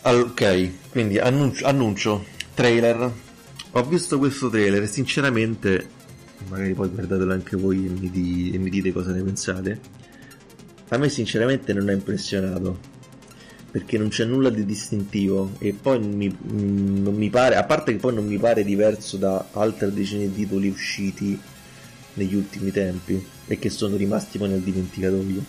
ok, 0.02 0.70
quindi 0.90 1.18
annuncio, 1.18 1.66
annuncio 1.66 2.24
trailer. 2.54 3.12
Ho 3.72 3.82
visto 3.82 4.18
questo 4.18 4.48
trailer 4.48 4.84
e 4.84 4.86
sinceramente, 4.86 5.88
magari 6.48 6.74
poi 6.74 6.88
guardatelo 6.90 7.32
anche 7.32 7.56
voi 7.56 7.86
e 7.86 7.88
mi, 7.88 8.08
di, 8.08 8.52
e 8.54 8.58
mi 8.58 8.70
dite 8.70 8.92
cosa 8.92 9.10
ne 9.10 9.22
pensate 9.22 10.06
a 10.88 10.96
me 10.96 11.08
sinceramente 11.08 11.72
non 11.72 11.88
ha 11.88 11.92
impressionato 11.92 12.96
perché 13.70 13.98
non 13.98 14.08
c'è 14.08 14.24
nulla 14.24 14.48
di 14.48 14.64
distintivo 14.64 15.52
e 15.58 15.74
poi 15.74 16.00
mi, 16.00 16.28
mm, 16.28 17.02
non 17.02 17.14
mi 17.14 17.28
pare, 17.28 17.56
a 17.56 17.64
parte 17.64 17.92
che 17.92 17.98
poi 17.98 18.14
non 18.14 18.26
mi 18.26 18.38
pare 18.38 18.64
diverso 18.64 19.18
da 19.18 19.46
altre 19.52 19.92
decine 19.92 20.28
di 20.28 20.34
titoli 20.34 20.68
usciti 20.68 21.38
negli 22.14 22.34
ultimi 22.34 22.70
tempi 22.70 23.22
e 23.46 23.58
che 23.58 23.68
sono 23.68 23.96
rimasti 23.96 24.38
poi 24.38 24.48
nel 24.48 24.60
dimenticatoio. 24.60 25.44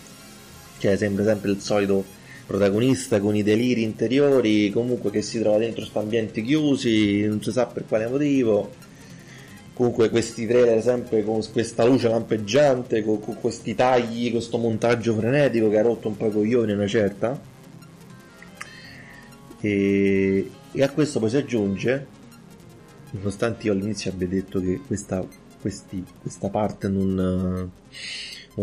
Cioè 0.79 0.97
sembra 0.97 1.23
sempre 1.23 1.51
il 1.51 1.61
solito 1.61 2.03
protagonista 2.45 3.19
con 3.21 3.35
i 3.35 3.43
deliri 3.43 3.83
interiori, 3.83 4.69
comunque 4.71 5.11
che 5.11 5.21
si 5.21 5.39
trova 5.39 5.57
dentro 5.57 5.85
sta 5.85 5.99
ambienti 5.99 6.41
chiusi, 6.41 7.25
non 7.25 7.41
si 7.41 7.51
sa 7.51 7.67
per 7.67 7.85
quale 7.87 8.07
motivo 8.07 8.71
comunque 9.79 10.09
questi 10.09 10.45
trailer 10.45 10.83
sempre 10.83 11.23
con 11.23 11.41
questa 11.53 11.85
luce 11.85 12.09
lampeggiante, 12.09 13.01
con, 13.01 13.21
con 13.21 13.39
questi 13.39 13.75
tagli, 13.75 14.29
questo 14.29 14.57
montaggio 14.57 15.15
frenetico 15.15 15.69
che 15.69 15.79
ha 15.79 15.81
rotto 15.81 16.09
un 16.09 16.17
po' 16.17 16.27
i 16.27 16.31
coglioni 16.33 16.73
una 16.73 16.85
certa. 16.85 17.39
E, 19.61 20.51
e, 20.73 20.83
a 20.83 20.89
questo 20.89 21.21
poi 21.21 21.29
si 21.29 21.37
aggiunge, 21.37 22.07
nonostante 23.11 23.67
io 23.67 23.71
all'inizio 23.71 24.11
abbia 24.11 24.27
detto 24.27 24.59
che 24.59 24.81
questa, 24.85 25.25
questi, 25.61 26.03
questa 26.21 26.49
parte 26.49 26.89
non, 26.89 27.13
non 27.13 27.71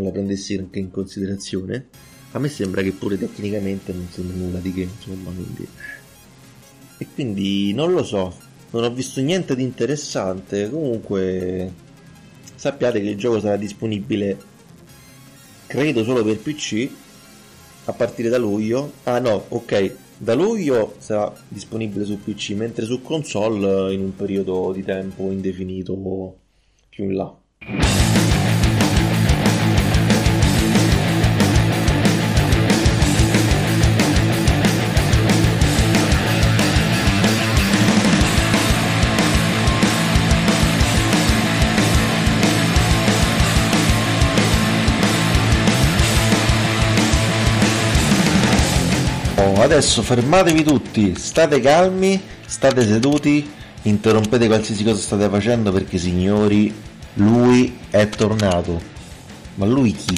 la 0.05 0.11
prendessi 0.11 0.55
anche 0.59 0.81
in 0.81 0.91
considerazione, 0.91 1.87
a 2.33 2.39
me 2.39 2.51
sembra 2.51 2.83
che 2.83 2.93
pure 2.93 3.17
tecnicamente 3.17 3.91
non 3.95 4.07
sia 4.11 4.23
nulla 4.23 4.59
di 4.59 4.71
che, 4.71 4.83
insomma, 4.83 5.31
quindi... 5.31 5.67
E 6.99 7.07
quindi 7.15 7.73
non 7.73 7.93
lo 7.93 8.03
so, 8.03 8.46
non 8.71 8.85
ho 8.85 8.91
visto 8.91 9.21
niente 9.21 9.55
di 9.55 9.63
interessante. 9.63 10.71
Comunque, 10.71 11.73
sappiate 12.55 13.01
che 13.01 13.11
il 13.11 13.17
gioco 13.17 13.41
sarà 13.41 13.57
disponibile 13.57 14.55
credo 15.67 16.05
solo 16.05 16.23
per 16.23 16.39
PC 16.39 16.89
a 17.87 17.93
partire 17.93 18.29
da 18.29 18.39
luglio. 18.39 18.93
Ah 19.05 19.19
no, 19.19 19.45
ok, 19.49 19.95
da 20.19 20.35
luglio 20.35 20.95
sarà 20.99 21.33
disponibile 21.49 22.05
su 22.05 22.23
PC, 22.23 22.51
mentre 22.51 22.85
su 22.85 23.03
console 23.03 23.93
in 23.93 24.01
un 24.01 24.15
periodo 24.15 24.73
di 24.73 24.83
tempo 24.83 25.31
indefinito 25.31 26.37
più 26.89 27.05
in 27.05 27.15
là. 27.15 28.06
Adesso 49.67 50.01
fermatevi 50.01 50.63
tutti, 50.63 51.17
state 51.17 51.61
calmi, 51.61 52.23
state 52.47 52.87
seduti, 52.87 53.51
interrompete 53.83 54.47
qualsiasi 54.47 54.85
cosa 54.85 55.01
state 55.01 55.29
facendo 55.29 55.73
perché 55.73 55.99
signori, 55.99 56.73
lui 57.15 57.77
è 57.91 58.09
tornato. 58.09 58.81
Ma 59.57 59.67
lui 59.67 59.93
chi? 59.93 60.17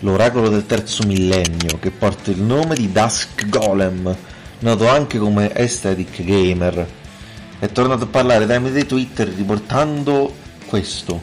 L'oracolo 0.00 0.48
del 0.48 0.66
terzo 0.66 1.06
millennio 1.06 1.78
che 1.78 1.92
porta 1.92 2.32
il 2.32 2.42
nome 2.42 2.74
di 2.74 2.90
Dusk 2.90 3.48
Golem, 3.48 4.14
noto 4.58 4.88
anche 4.88 5.18
come 5.18 5.52
Aesthetic 5.52 6.24
Gamer. 6.24 6.86
È 7.60 7.68
tornato 7.68 8.04
a 8.04 8.08
parlare 8.08 8.46
tramite 8.46 8.84
Twitter 8.84 9.28
riportando 9.28 10.34
questo. 10.66 11.22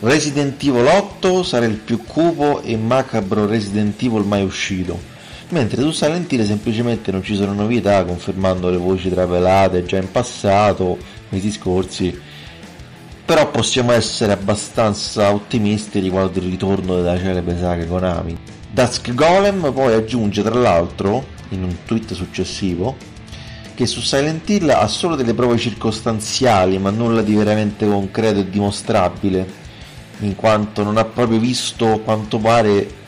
Resident 0.00 0.62
Evil 0.62 0.86
8 0.86 1.42
sarà 1.42 1.66
il 1.66 1.76
più 1.76 2.02
cupo 2.02 2.62
e 2.62 2.74
macabro 2.78 3.44
Resident 3.44 4.02
Evil 4.02 4.24
mai 4.24 4.42
uscito 4.42 5.18
mentre 5.50 5.82
su 5.82 5.90
Silent 5.90 6.30
Hill 6.32 6.44
semplicemente 6.44 7.12
non 7.12 7.22
ci 7.22 7.34
sono 7.34 7.52
novità 7.52 8.04
confermando 8.04 8.70
le 8.70 8.76
voci 8.76 9.10
travelate 9.10 9.84
già 9.84 9.98
in 9.98 10.10
passato, 10.10 10.98
mesi 11.28 11.50
scorsi, 11.50 12.18
però 13.24 13.50
possiamo 13.50 13.92
essere 13.92 14.32
abbastanza 14.32 15.32
ottimisti 15.32 16.00
riguardo 16.00 16.38
il 16.40 16.50
ritorno 16.50 16.96
della 16.96 17.18
celebre 17.18 17.58
saga 17.58 17.86
Konami. 17.86 18.36
Dusk 18.70 19.14
Golem 19.14 19.72
poi 19.72 19.94
aggiunge 19.94 20.42
tra 20.42 20.54
l'altro, 20.54 21.24
in 21.50 21.64
un 21.64 21.76
tweet 21.84 22.12
successivo, 22.14 22.96
che 23.74 23.86
su 23.86 24.00
Silent 24.00 24.48
Hill 24.48 24.70
ha 24.70 24.86
solo 24.86 25.16
delle 25.16 25.34
prove 25.34 25.56
circostanziali 25.58 26.78
ma 26.78 26.90
nulla 26.90 27.22
di 27.22 27.34
veramente 27.34 27.86
concreto 27.86 28.40
e 28.40 28.50
dimostrabile, 28.50 29.46
in 30.20 30.36
quanto 30.36 30.82
non 30.82 30.96
ha 30.96 31.04
proprio 31.04 31.38
visto 31.38 32.00
quanto 32.04 32.38
pare 32.38 32.98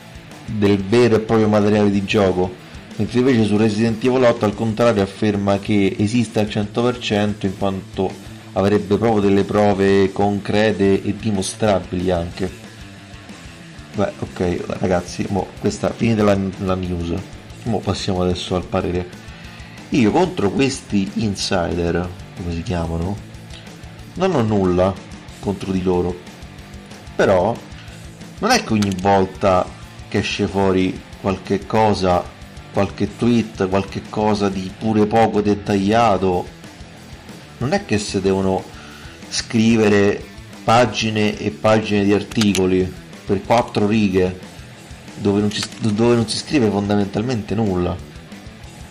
del 0.45 0.83
vero 0.83 1.15
e 1.15 1.19
proprio 1.19 1.47
materiale 1.47 1.89
di 1.89 2.03
gioco, 2.05 2.53
mentre 2.95 3.19
invece 3.19 3.45
su 3.45 3.57
Resident 3.57 4.03
Evil 4.03 4.23
8 4.23 4.45
al 4.45 4.55
contrario 4.55 5.01
afferma 5.01 5.59
che 5.59 5.95
esiste 5.97 6.39
al 6.39 6.47
100% 6.47 7.45
in 7.45 7.57
quanto 7.57 8.11
avrebbe 8.53 8.97
proprio 8.97 9.21
delle 9.21 9.43
prove 9.43 10.11
concrete 10.11 11.01
e 11.03 11.15
dimostrabili 11.17 12.11
anche. 12.11 12.61
Beh, 13.95 14.11
ok 14.19 14.63
ragazzi, 14.79 15.25
mo, 15.29 15.47
questa 15.59 15.91
finita 15.91 16.23
la, 16.23 16.37
la 16.59 16.75
news, 16.75 17.13
mo 17.63 17.79
passiamo 17.79 18.21
adesso 18.21 18.55
al 18.55 18.65
parere. 18.65 19.21
Io 19.89 20.11
contro 20.11 20.49
questi 20.49 21.09
insider, 21.15 22.09
come 22.35 22.53
si 22.53 22.63
chiamano, 22.63 23.15
non 24.15 24.33
ho 24.33 24.41
nulla 24.41 24.93
contro 25.39 25.71
di 25.71 25.83
loro, 25.83 26.15
però 27.15 27.55
non 28.39 28.49
è 28.49 28.63
che 28.63 28.73
ogni 28.73 28.95
volta 28.99 29.65
che 30.13 30.19
esce 30.19 30.45
fuori 30.45 31.01
qualche 31.21 31.65
cosa, 31.65 32.23
qualche 32.71 33.17
tweet, 33.17 33.67
qualche 33.67 34.03
cosa 34.11 34.47
di 34.47 34.71
pure 34.77 35.07
poco 35.07 35.41
dettagliato, 35.41 36.45
non 37.57 37.73
è 37.73 37.83
che 37.83 37.97
si 37.97 38.21
devono 38.21 38.63
scrivere 39.29 40.23
pagine 40.63 41.35
e 41.39 41.49
pagine 41.49 42.03
di 42.03 42.13
articoli 42.13 42.93
per 43.25 43.41
quattro 43.41 43.87
righe 43.87 44.39
dove 45.15 45.39
non, 45.39 45.49
ci, 45.49 45.63
dove 45.79 46.13
non 46.13 46.29
si 46.29 46.37
scrive 46.37 46.69
fondamentalmente 46.69 47.55
nulla. 47.55 47.97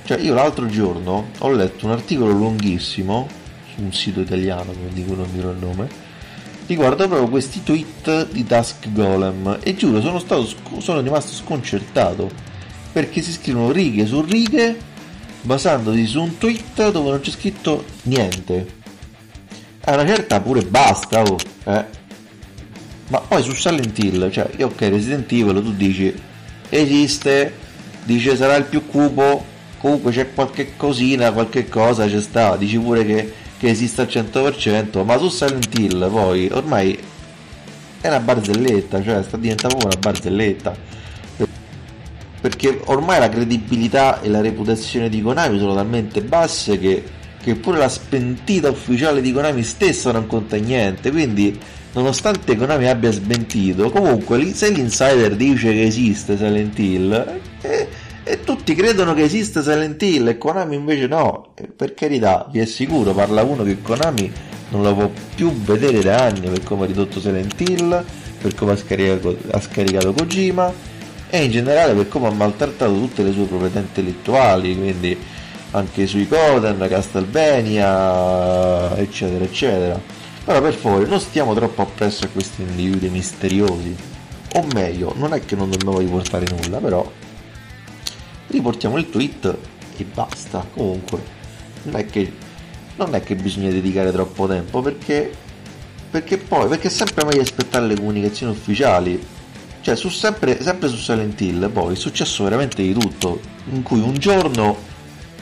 Cioè 0.03 0.19
io 0.19 0.35
l'altro 0.35 0.67
giorno 0.67 1.29
ho 1.39 1.53
letto 1.53 1.87
un 1.87 1.93
articolo 1.93 2.33
lunghissimo 2.33 3.29
su 3.73 3.81
un 3.81 3.93
sito 3.93 4.19
italiano 4.19 4.75
di 4.93 5.05
cui 5.05 5.15
non 5.15 5.33
dirò 5.33 5.51
il 5.51 5.59
nome 5.59 6.02
riguarda 6.73 7.07
proprio 7.07 7.29
questi 7.29 7.63
tweet 7.63 8.31
di 8.31 8.45
Dusk 8.45 8.91
Golem. 8.93 9.59
E 9.63 9.75
giuro 9.75 10.01
sono, 10.01 10.19
stato, 10.19 10.49
sono 10.79 11.01
rimasto 11.01 11.33
sconcertato 11.33 12.31
perché 12.93 13.23
si 13.23 13.33
scrivono 13.33 13.71
righe 13.71 14.07
su 14.07 14.21
righe 14.23 14.77
basandosi 15.43 16.07
su 16.07 16.23
un 16.23 16.39
tweet 16.39 16.91
dove 16.91 17.11
non 17.11 17.21
c'è 17.21 17.31
scritto 17.31 17.85
niente. 18.03 18.81
A 19.85 19.95
una 19.95 20.07
certa 20.07 20.41
pure 20.41 20.63
basta 20.63 21.23
oh, 21.23 21.37
eh. 21.65 21.85
ma 23.09 23.19
poi 23.19 23.43
su 23.43 23.53
Silent 23.53 23.99
Hill 23.99 24.31
cioè 24.31 24.49
io 24.57 24.69
ok 24.69 24.81
Resident 24.81 25.33
Evil 25.33 25.61
tu 25.61 25.73
dici 25.73 26.15
esiste 26.69 27.53
dice 28.05 28.37
sarà 28.37 28.55
il 28.55 28.65
più 28.65 28.87
cupo 28.87 29.45
comunque 29.79 30.13
c'è 30.13 30.33
qualche 30.33 30.77
cosina 30.77 31.33
qualche 31.33 31.69
cosa 31.69 32.07
c'è 32.07 32.21
sta. 32.21 32.57
Dici 32.57 32.79
pure 32.79 33.05
che 33.05 33.33
che 33.63 33.69
esiste 33.69 34.01
al 34.01 34.09
100%, 34.09 35.05
ma 35.05 35.17
su 35.19 35.29
Silent 35.29 35.79
Hill 35.79 36.11
poi 36.11 36.49
ormai 36.51 36.99
è 38.01 38.09
una 38.09 38.19
barzelletta, 38.19 39.01
cioè 39.01 39.23
sta 39.23 39.37
diventando 39.37 39.77
una 39.87 39.95
barzelletta. 39.97 40.75
Perché 42.41 42.81
ormai 42.87 43.21
la 43.21 43.29
credibilità 43.29 44.21
e 44.21 44.29
la 44.29 44.41
reputazione 44.41 45.09
di 45.09 45.23
Konami 45.23 45.61
sono 45.61 45.77
talmente 45.77 46.23
basse 46.23 46.77
che, 46.77 47.05
che 47.41 47.55
pure 47.55 47.79
la 47.79 47.89
spentita 47.89 48.69
ufficiale 48.69 49.21
di 49.21 49.31
Konami 49.31 49.63
stessa 49.63 50.11
non 50.11 50.27
conta 50.27 50.57
niente. 50.57 51.13
Quindi, 51.13 51.57
nonostante 51.93 52.57
Konami 52.57 52.89
abbia 52.89 53.13
smentito, 53.13 53.91
comunque 53.91 54.45
se 54.55 54.71
l'insider 54.71 55.37
dice 55.37 55.71
che 55.71 55.85
esiste 55.85 56.37
Silent 56.37 56.77
Hill, 56.77 57.41
eh, 57.61 57.89
e 58.25 58.41
tutti 58.41 58.75
credono 58.75 59.15
che 59.15 59.25
esista 59.25 59.63
Silent 59.63 60.01
Hill 60.03 60.29
e 60.29 60.39
Konami 60.39 60.77
invece 60.77 61.07
no. 61.07 61.53
Per 61.77 61.95
carità, 61.95 62.49
vi 62.51 62.61
assicuro, 62.61 63.13
parla 63.13 63.43
uno 63.43 63.65
che 63.65 63.83
Konami 63.83 64.33
non 64.71 64.83
la 64.83 64.93
può 64.93 65.11
più 65.35 65.53
vedere 65.53 66.01
da 66.01 66.25
anni 66.25 66.49
per 66.49 66.63
come 66.63 66.85
ha 66.85 66.87
ridotto 66.87 67.21
Silent 67.21 67.61
Hill, 67.61 68.05
per 68.41 68.55
come 68.55 68.73
ha 68.73 68.77
scaricato, 68.77 69.37
ha 69.51 69.61
scaricato 69.61 70.13
Kojima 70.13 70.73
e 71.29 71.45
in 71.45 71.51
generale 71.51 71.95
per 71.95 72.09
come 72.09 72.29
ha 72.29 72.31
maltrattato 72.31 72.93
tutte 72.93 73.23
le 73.23 73.33
sue 73.33 73.45
proprietà 73.45 73.81
intellettuali, 73.81 74.77
quindi 74.77 75.19
anche 75.73 76.07
sui 76.07 76.29
Coden, 76.29 76.87
Castlevania, 76.89 78.97
eccetera, 78.97 79.45
eccetera. 79.45 80.01
Ora 80.45 80.61
per 80.61 80.75
favore, 80.75 81.07
non 81.07 81.21
stiamo 81.21 81.55
troppo 81.55 81.83
appresso 81.83 82.25
a 82.25 82.29
questi 82.29 82.63
individui 82.63 83.09
misteriosi. 83.09 83.95
O 84.55 84.67
meglio, 84.75 85.15
non 85.17 85.33
è 85.33 85.45
che 85.45 85.57
non 85.57 85.71
dobbiamo 85.71 85.99
riportare 85.99 86.45
nulla, 86.51 86.79
però 86.79 87.11
riportiamo 88.53 88.97
il 88.99 89.11
tweet 89.11 89.57
e 89.97 90.05
basta. 90.05 90.65
Comunque, 90.73 91.21
non 91.85 91.97
è 91.97 92.07
che, 92.07 92.33
non 92.97 93.15
è 93.15 93.23
che 93.23 93.35
bisogna 93.35 93.71
dedicare 93.71 94.13
troppo 94.13 94.47
tempo 94.47 94.81
perché, 94.81 95.35
perché 96.11 96.39
poi, 96.39 96.69
perché 96.69 96.89
è 96.89 96.91
sempre 96.91 97.25
meglio 97.25 97.41
aspettare 97.41 97.87
le 97.87 97.97
comunicazioni 97.97 98.53
ufficiali. 98.53 99.21
Cioè, 99.81 99.97
su 99.97 100.11
sempre, 100.11 100.63
sempre 100.63 100.89
su 100.89 100.97
Silent 100.97 101.41
Hill, 101.41 101.69
poi 101.71 101.95
è 101.95 101.97
successo 101.97 102.45
veramente 102.45 102.83
di 102.83 102.93
tutto. 102.93 103.41
In 103.73 103.83
cui 103.83 104.01
un 104.01 104.15
giorno 104.15 104.77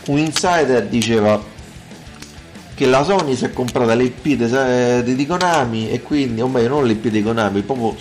un 0.07 0.19
insider 0.19 0.87
diceva 0.87 1.59
che 2.75 2.87
la 2.87 3.05
Sony 3.05 3.37
si 3.37 3.45
è 3.45 3.53
comprata 3.53 3.93
l'IP 3.93 5.03
di, 5.03 5.15
di 5.15 5.27
Konami 5.27 5.91
e 5.91 6.01
quindi, 6.01 6.41
o 6.41 6.49
meglio, 6.49 6.69
non 6.69 6.87
l'IP 6.87 7.09
di 7.09 7.23
Konami, 7.23 7.61
proprio, 7.61 7.95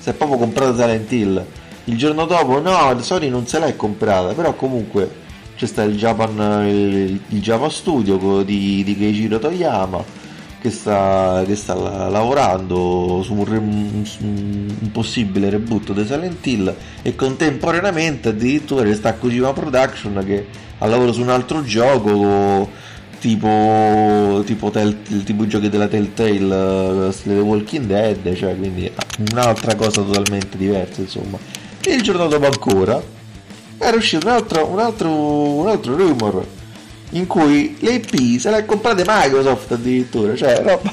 si 0.00 0.08
è 0.08 0.12
proprio 0.14 0.38
comprata 0.38 0.74
Silent 0.74 1.12
Hill 1.12 1.46
il 1.88 1.96
giorno 1.96 2.26
dopo, 2.26 2.60
no, 2.60 2.96
Sony 3.00 3.28
non 3.28 3.46
se 3.46 3.58
l'è 3.58 3.74
comprata, 3.74 4.34
però 4.34 4.54
comunque 4.54 5.26
c'è 5.56 5.66
stato 5.66 5.88
il 5.88 5.96
Japan, 5.96 6.66
il, 6.68 7.20
il 7.28 7.40
Java 7.40 7.68
Studio 7.68 8.42
di, 8.42 8.84
di 8.84 8.96
Keijiro 8.96 9.38
Toyama 9.38 10.16
che 10.60 10.70
sta, 10.70 11.42
che 11.46 11.54
sta 11.54 11.74
lavorando 11.74 13.22
su 13.22 13.32
un, 13.32 13.46
un, 13.48 14.04
un, 14.20 14.90
possibile 14.92 15.50
reboot 15.50 15.92
di 15.92 16.04
Silent 16.04 16.44
Hill 16.46 16.74
e 17.02 17.14
contemporaneamente 17.14 18.30
addirittura 18.30 18.92
sta 18.92 19.14
Kojima 19.14 19.52
Production 19.52 20.22
che 20.26 20.46
ha 20.78 20.86
lavorato 20.86 21.12
su 21.12 21.22
un 21.22 21.28
altro 21.30 21.62
gioco 21.62 22.68
tipo, 23.20 24.42
tipo, 24.44 24.70
tel, 24.70 24.96
tipo 25.24 25.44
i 25.44 25.48
giochi 25.48 25.68
della 25.68 25.86
Telltale 25.86 27.06
uh, 27.08 27.14
The 27.22 27.38
Walking 27.38 27.86
Dead 27.86 28.34
cioè 28.34 28.56
quindi 28.56 28.90
un'altra 29.30 29.76
cosa 29.76 30.02
totalmente 30.02 30.56
diversa 30.56 31.00
insomma 31.00 31.38
e 31.88 31.94
il 31.94 32.02
giorno 32.02 32.26
dopo 32.26 32.44
ancora 32.44 33.02
era 33.78 33.96
uscito 33.96 34.26
un 34.26 34.32
altro, 34.32 34.66
un 34.66 34.78
altro, 34.78 35.10
un 35.10 35.68
altro 35.68 35.96
rumor 35.96 36.46
in 37.10 37.26
cui 37.26 37.76
le 37.80 38.02
se 38.38 38.50
le 38.50 38.56
ha 38.56 38.64
comprate 38.64 39.04
Microsoft 39.06 39.72
addirittura, 39.72 40.36
cioè 40.36 40.62
roba. 40.62 40.92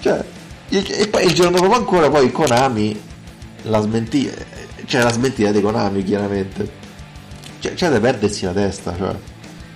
Cioè, 0.00 0.22
e 0.68 1.08
poi 1.08 1.24
il 1.24 1.32
giorno 1.32 1.58
dopo 1.58 1.74
ancora 1.74 2.10
poi 2.10 2.30
Konami 2.30 3.00
la 3.62 3.80
smentita 3.80 4.34
cioè 4.84 5.02
la 5.02 5.12
smentita 5.12 5.50
di 5.50 5.62
Konami 5.62 6.04
chiaramente. 6.04 6.82
Cioè 7.60 7.72
c'è 7.72 7.88
da 7.88 8.00
perdersi 8.00 8.44
la 8.44 8.52
testa 8.52 8.94
cioè. 8.94 9.14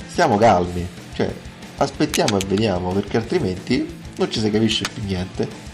Stiamo 0.06 0.36
calmi 0.36 0.86
cioè 1.14 1.32
aspettiamo 1.78 2.38
e 2.38 2.44
vediamo 2.46 2.92
perché 2.92 3.16
altrimenti 3.16 3.96
non 4.16 4.30
ci 4.30 4.40
si 4.40 4.50
capisce 4.50 4.84
più 4.92 5.02
niente 5.06 5.67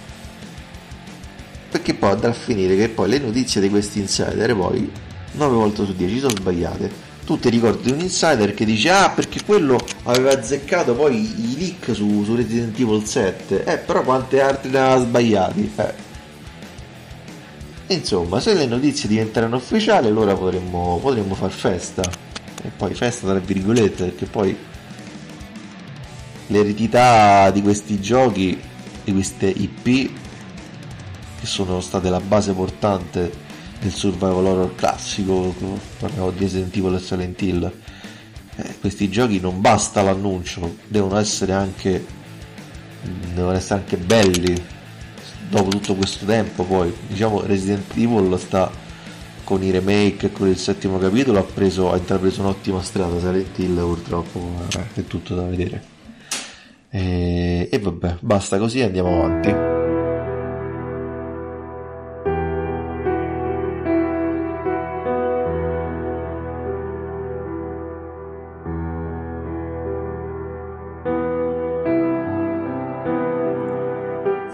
perché 1.75 1.95
poi 1.95 2.13
andrà 2.13 2.31
a 2.31 2.33
finire 2.33 2.77
che 2.77 2.89
poi 2.89 3.09
le 3.09 3.19
notizie 3.19 3.61
di 3.61 3.69
questi 3.69 3.99
insider 3.99 4.55
poi 4.55 4.89
9 5.33 5.55
volte 5.57 5.85
su 5.85 5.93
10 5.93 6.19
sono 6.21 6.31
sbagliate. 6.31 6.89
Tu 7.27 7.37
ti 7.41 7.49
ricordi 7.49 7.83
di 7.83 7.91
un 7.91 7.99
insider 7.99 8.55
che 8.55 8.65
dice 8.65 8.91
ah 8.91 9.11
perché 9.11 9.43
quello 9.45 9.85
aveva 10.05 10.31
azzeccato 10.31 10.95
poi 10.95 11.17
i 11.17 11.59
leak 11.59 11.93
su, 11.93 12.23
su 12.23 12.37
Resident 12.37 12.79
Evil 12.79 13.05
7 13.05 13.65
eh 13.65 13.79
però 13.79 14.03
quante 14.05 14.41
altre 14.41 14.71
ne 14.71 14.79
aveva 14.79 15.01
sbagliati 15.01 15.73
eh. 15.75 15.95
insomma 17.89 18.39
se 18.39 18.55
le 18.55 18.67
notizie 18.67 19.09
diventeranno 19.09 19.57
ufficiali 19.57 20.07
allora 20.07 20.35
potremmo, 20.35 21.01
potremmo 21.03 21.35
far 21.35 21.51
festa. 21.51 22.03
E 22.63 22.71
poi 22.77 22.95
festa 22.95 23.27
tra 23.27 23.41
virgolette 23.41 24.05
perché 24.05 24.27
poi 24.27 24.57
l'eredità 26.47 27.51
di 27.51 27.63
questi 27.63 28.01
giochi 28.01 28.61
di 29.03 29.13
queste 29.13 29.47
IP 29.47 30.23
che 31.45 31.51
sono 31.51 31.81
state 31.81 32.09
la 32.09 32.21
base 32.21 32.55
portante 32.55 33.31
del 33.79 33.93
survival 33.93 34.47
horror 34.47 34.75
classico, 34.75 35.55
parliamo 35.99 36.31
di 36.31 36.39
Resident 36.39 36.75
Evil 36.75 36.95
e 36.95 36.99
Silent 36.99 37.43
Hill. 37.43 37.73
Eh, 38.57 38.79
questi 38.81 39.11
giochi 39.11 39.41
non 39.41 39.61
basta 39.61 40.01
l'annuncio, 40.01 40.79
devono 40.89 41.19
essere 41.19 41.53
anche 41.53 42.23
devono 43.35 43.55
essere 43.55 43.81
anche 43.81 43.99
belli. 43.99 44.73
Dopo 45.51 45.69
tutto 45.69 45.95
questo 45.95 46.25
tempo 46.25 46.65
poi 46.65 46.93
diciamo 47.07 47.43
Resident 47.43 47.95
Evil 47.95 48.39
sta 48.39 48.71
con 49.45 49.63
i 49.63 49.71
remake 49.71 50.27
e 50.27 50.33
con 50.33 50.49
il 50.49 50.57
settimo 50.57 50.99
capitolo 50.99 51.39
ha, 51.39 51.43
preso, 51.43 51.93
ha 51.93 51.99
intrapreso 51.99 52.41
un'ottima 52.41 52.83
strada. 52.83 53.19
Silent 53.19 53.59
Hill 53.59 53.77
purtroppo 53.77 54.51
eh, 54.77 55.01
è 55.01 55.05
tutto 55.05 55.35
da 55.35 55.43
vedere. 55.43 55.93
E, 56.89 57.69
e 57.71 57.79
vabbè 57.79 58.17
basta 58.21 58.57
così 58.57 58.81
andiamo 58.81 59.23
avanti 59.23 59.84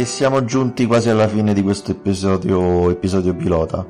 E 0.01 0.07
siamo 0.07 0.47
giunti 0.47 0.87
quasi 0.87 1.11
alla 1.11 1.29
fine 1.29 1.53
di 1.53 1.61
questo 1.61 1.91
episodio, 1.91 2.89
episodio 2.89 3.35
pilota. 3.35 3.87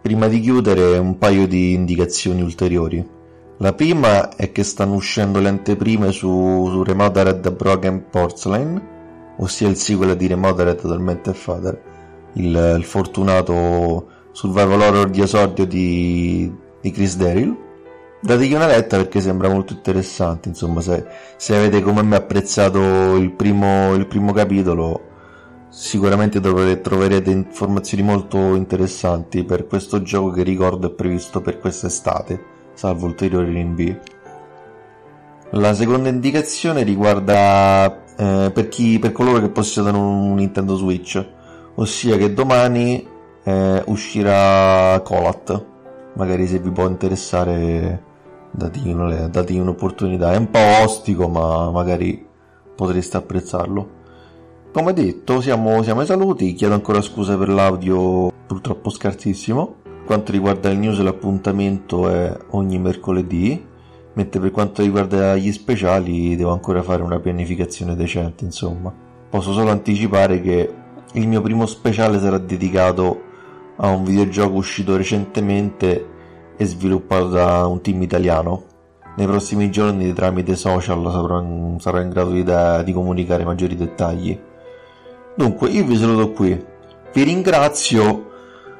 Prima 0.00 0.28
di 0.28 0.38
chiudere 0.38 0.96
un 0.96 1.18
paio 1.18 1.48
di 1.48 1.72
indicazioni 1.72 2.40
ulteriori. 2.40 3.04
La 3.56 3.72
prima 3.72 4.36
è 4.36 4.52
che 4.52 4.62
stanno 4.62 4.94
uscendo 4.94 5.40
le 5.40 5.48
anteprime 5.48 6.12
su, 6.12 6.68
su 6.70 6.84
Remothered 6.84 7.52
Broken 7.52 8.04
Porcelain, 8.10 8.80
ossia 9.38 9.66
il 9.66 9.74
sequel 9.74 10.16
di 10.16 10.28
Remothered 10.28 10.80
Tormented 10.80 11.34
Father, 11.34 11.82
il, 12.34 12.76
il 12.78 12.84
fortunato 12.84 14.06
survival 14.30 14.82
horror 14.82 15.10
di 15.10 15.20
esordio 15.20 15.66
di, 15.66 16.54
di 16.80 16.90
Chris 16.92 17.16
Daryl. 17.16 17.56
Dategli 18.20 18.54
una 18.54 18.68
letta 18.68 18.98
perché 18.98 19.20
sembra 19.20 19.48
molto 19.48 19.72
interessante, 19.72 20.48
insomma 20.48 20.80
se, 20.80 21.04
se 21.36 21.56
avete 21.56 21.82
come 21.82 22.02
me 22.02 22.14
apprezzato 22.14 23.16
il 23.16 23.32
primo, 23.32 23.94
il 23.94 24.06
primo 24.06 24.32
capitolo 24.32 25.10
Sicuramente 25.76 26.38
troverete 26.38 27.32
informazioni 27.32 28.04
molto 28.04 28.54
interessanti 28.54 29.42
per 29.42 29.66
questo 29.66 30.02
gioco 30.02 30.30
che 30.30 30.44
ricordo 30.44 30.86
è 30.86 30.94
previsto 30.94 31.40
per 31.40 31.58
quest'estate, 31.58 32.40
salvo 32.74 33.06
ulteriori 33.06 33.52
rinvii. 33.52 33.98
La 35.50 35.74
seconda 35.74 36.10
indicazione 36.10 36.84
riguarda 36.84 38.04
eh, 38.16 38.52
per, 38.54 38.68
chi, 38.68 39.00
per 39.00 39.10
coloro 39.10 39.40
che 39.40 39.48
possiedono 39.48 40.10
un 40.10 40.34
Nintendo 40.34 40.76
Switch, 40.76 41.26
ossia 41.74 42.16
che 42.18 42.32
domani 42.32 43.04
eh, 43.42 43.82
uscirà 43.86 45.00
Colat, 45.00 45.64
magari 46.12 46.46
se 46.46 46.60
vi 46.60 46.70
può 46.70 46.86
interessare 46.86 48.00
dategli 48.52 49.58
un'opportunità, 49.58 50.34
è 50.34 50.36
un 50.36 50.50
po' 50.50 50.82
ostico 50.84 51.28
ma 51.28 51.68
magari 51.72 52.24
potreste 52.76 53.16
apprezzarlo. 53.16 54.02
Come 54.74 54.92
detto, 54.92 55.40
siamo, 55.40 55.84
siamo 55.84 56.00
ai 56.00 56.06
saluti, 56.06 56.52
chiedo 56.52 56.74
ancora 56.74 57.00
scusa 57.00 57.38
per 57.38 57.48
l'audio 57.48 58.32
purtroppo 58.44 58.90
scarsissimo. 58.90 59.76
Per 59.84 60.02
quanto 60.04 60.32
riguarda 60.32 60.68
il 60.68 60.78
news 60.78 60.98
l'appuntamento 60.98 62.08
è 62.08 62.36
ogni 62.50 62.80
mercoledì, 62.80 63.64
mentre 64.14 64.40
per 64.40 64.50
quanto 64.50 64.82
riguarda 64.82 65.36
gli 65.36 65.52
speciali 65.52 66.34
devo 66.34 66.50
ancora 66.50 66.82
fare 66.82 67.04
una 67.04 67.20
pianificazione 67.20 67.94
decente, 67.94 68.44
insomma. 68.44 68.92
Posso 69.30 69.52
solo 69.52 69.70
anticipare 69.70 70.40
che 70.40 70.74
il 71.12 71.28
mio 71.28 71.40
primo 71.40 71.66
speciale 71.66 72.18
sarà 72.18 72.38
dedicato 72.38 73.20
a 73.76 73.90
un 73.90 74.02
videogioco 74.02 74.56
uscito 74.56 74.96
recentemente 74.96 76.08
e 76.56 76.64
sviluppato 76.64 77.28
da 77.28 77.64
un 77.68 77.80
team 77.80 78.02
italiano. 78.02 78.64
Nei 79.18 79.26
prossimi 79.28 79.70
giorni 79.70 80.12
tramite 80.12 80.56
social 80.56 81.00
sarò, 81.12 81.78
sarò 81.78 82.00
in 82.00 82.08
grado 82.08 82.30
di, 82.30 82.84
di 82.84 82.92
comunicare 82.92 83.44
maggiori 83.44 83.76
dettagli. 83.76 84.36
Dunque, 85.36 85.68
io 85.70 85.84
vi 85.84 85.96
saluto 85.96 86.32
qui. 86.32 86.64
Vi 87.12 87.22
ringrazio 87.22 88.32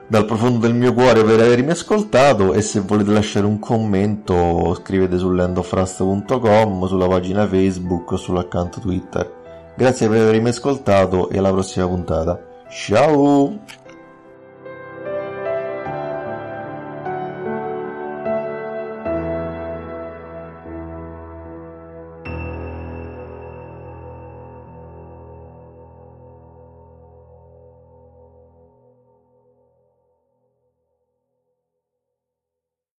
dal 0.07 0.25
profondo 0.25 0.67
del 0.67 0.75
mio 0.75 0.93
cuore 0.93 1.25
per 1.25 1.40
avermi 1.40 1.71
ascoltato 1.71 2.53
e 2.53 2.61
se 2.61 2.81
volete 2.81 3.11
lasciare 3.11 3.47
un 3.47 3.59
commento 3.59 4.75
scrivete 4.81 5.19
su 5.19 5.31
landofrust.com, 5.31 6.87
sulla 6.87 7.09
pagina 7.09 7.47
Facebook 7.47 8.12
o 8.12 8.17
sull'account 8.17 8.81
Twitter. 8.81 9.33
Grazie 9.77 10.09
per 10.09 10.21
avermi 10.21 10.51
ascoltato 10.51 11.29
e 11.31 11.38
alla 11.38 11.51
prossima 11.51 11.87
puntata. 11.87 12.40
Ciao! 12.69 13.59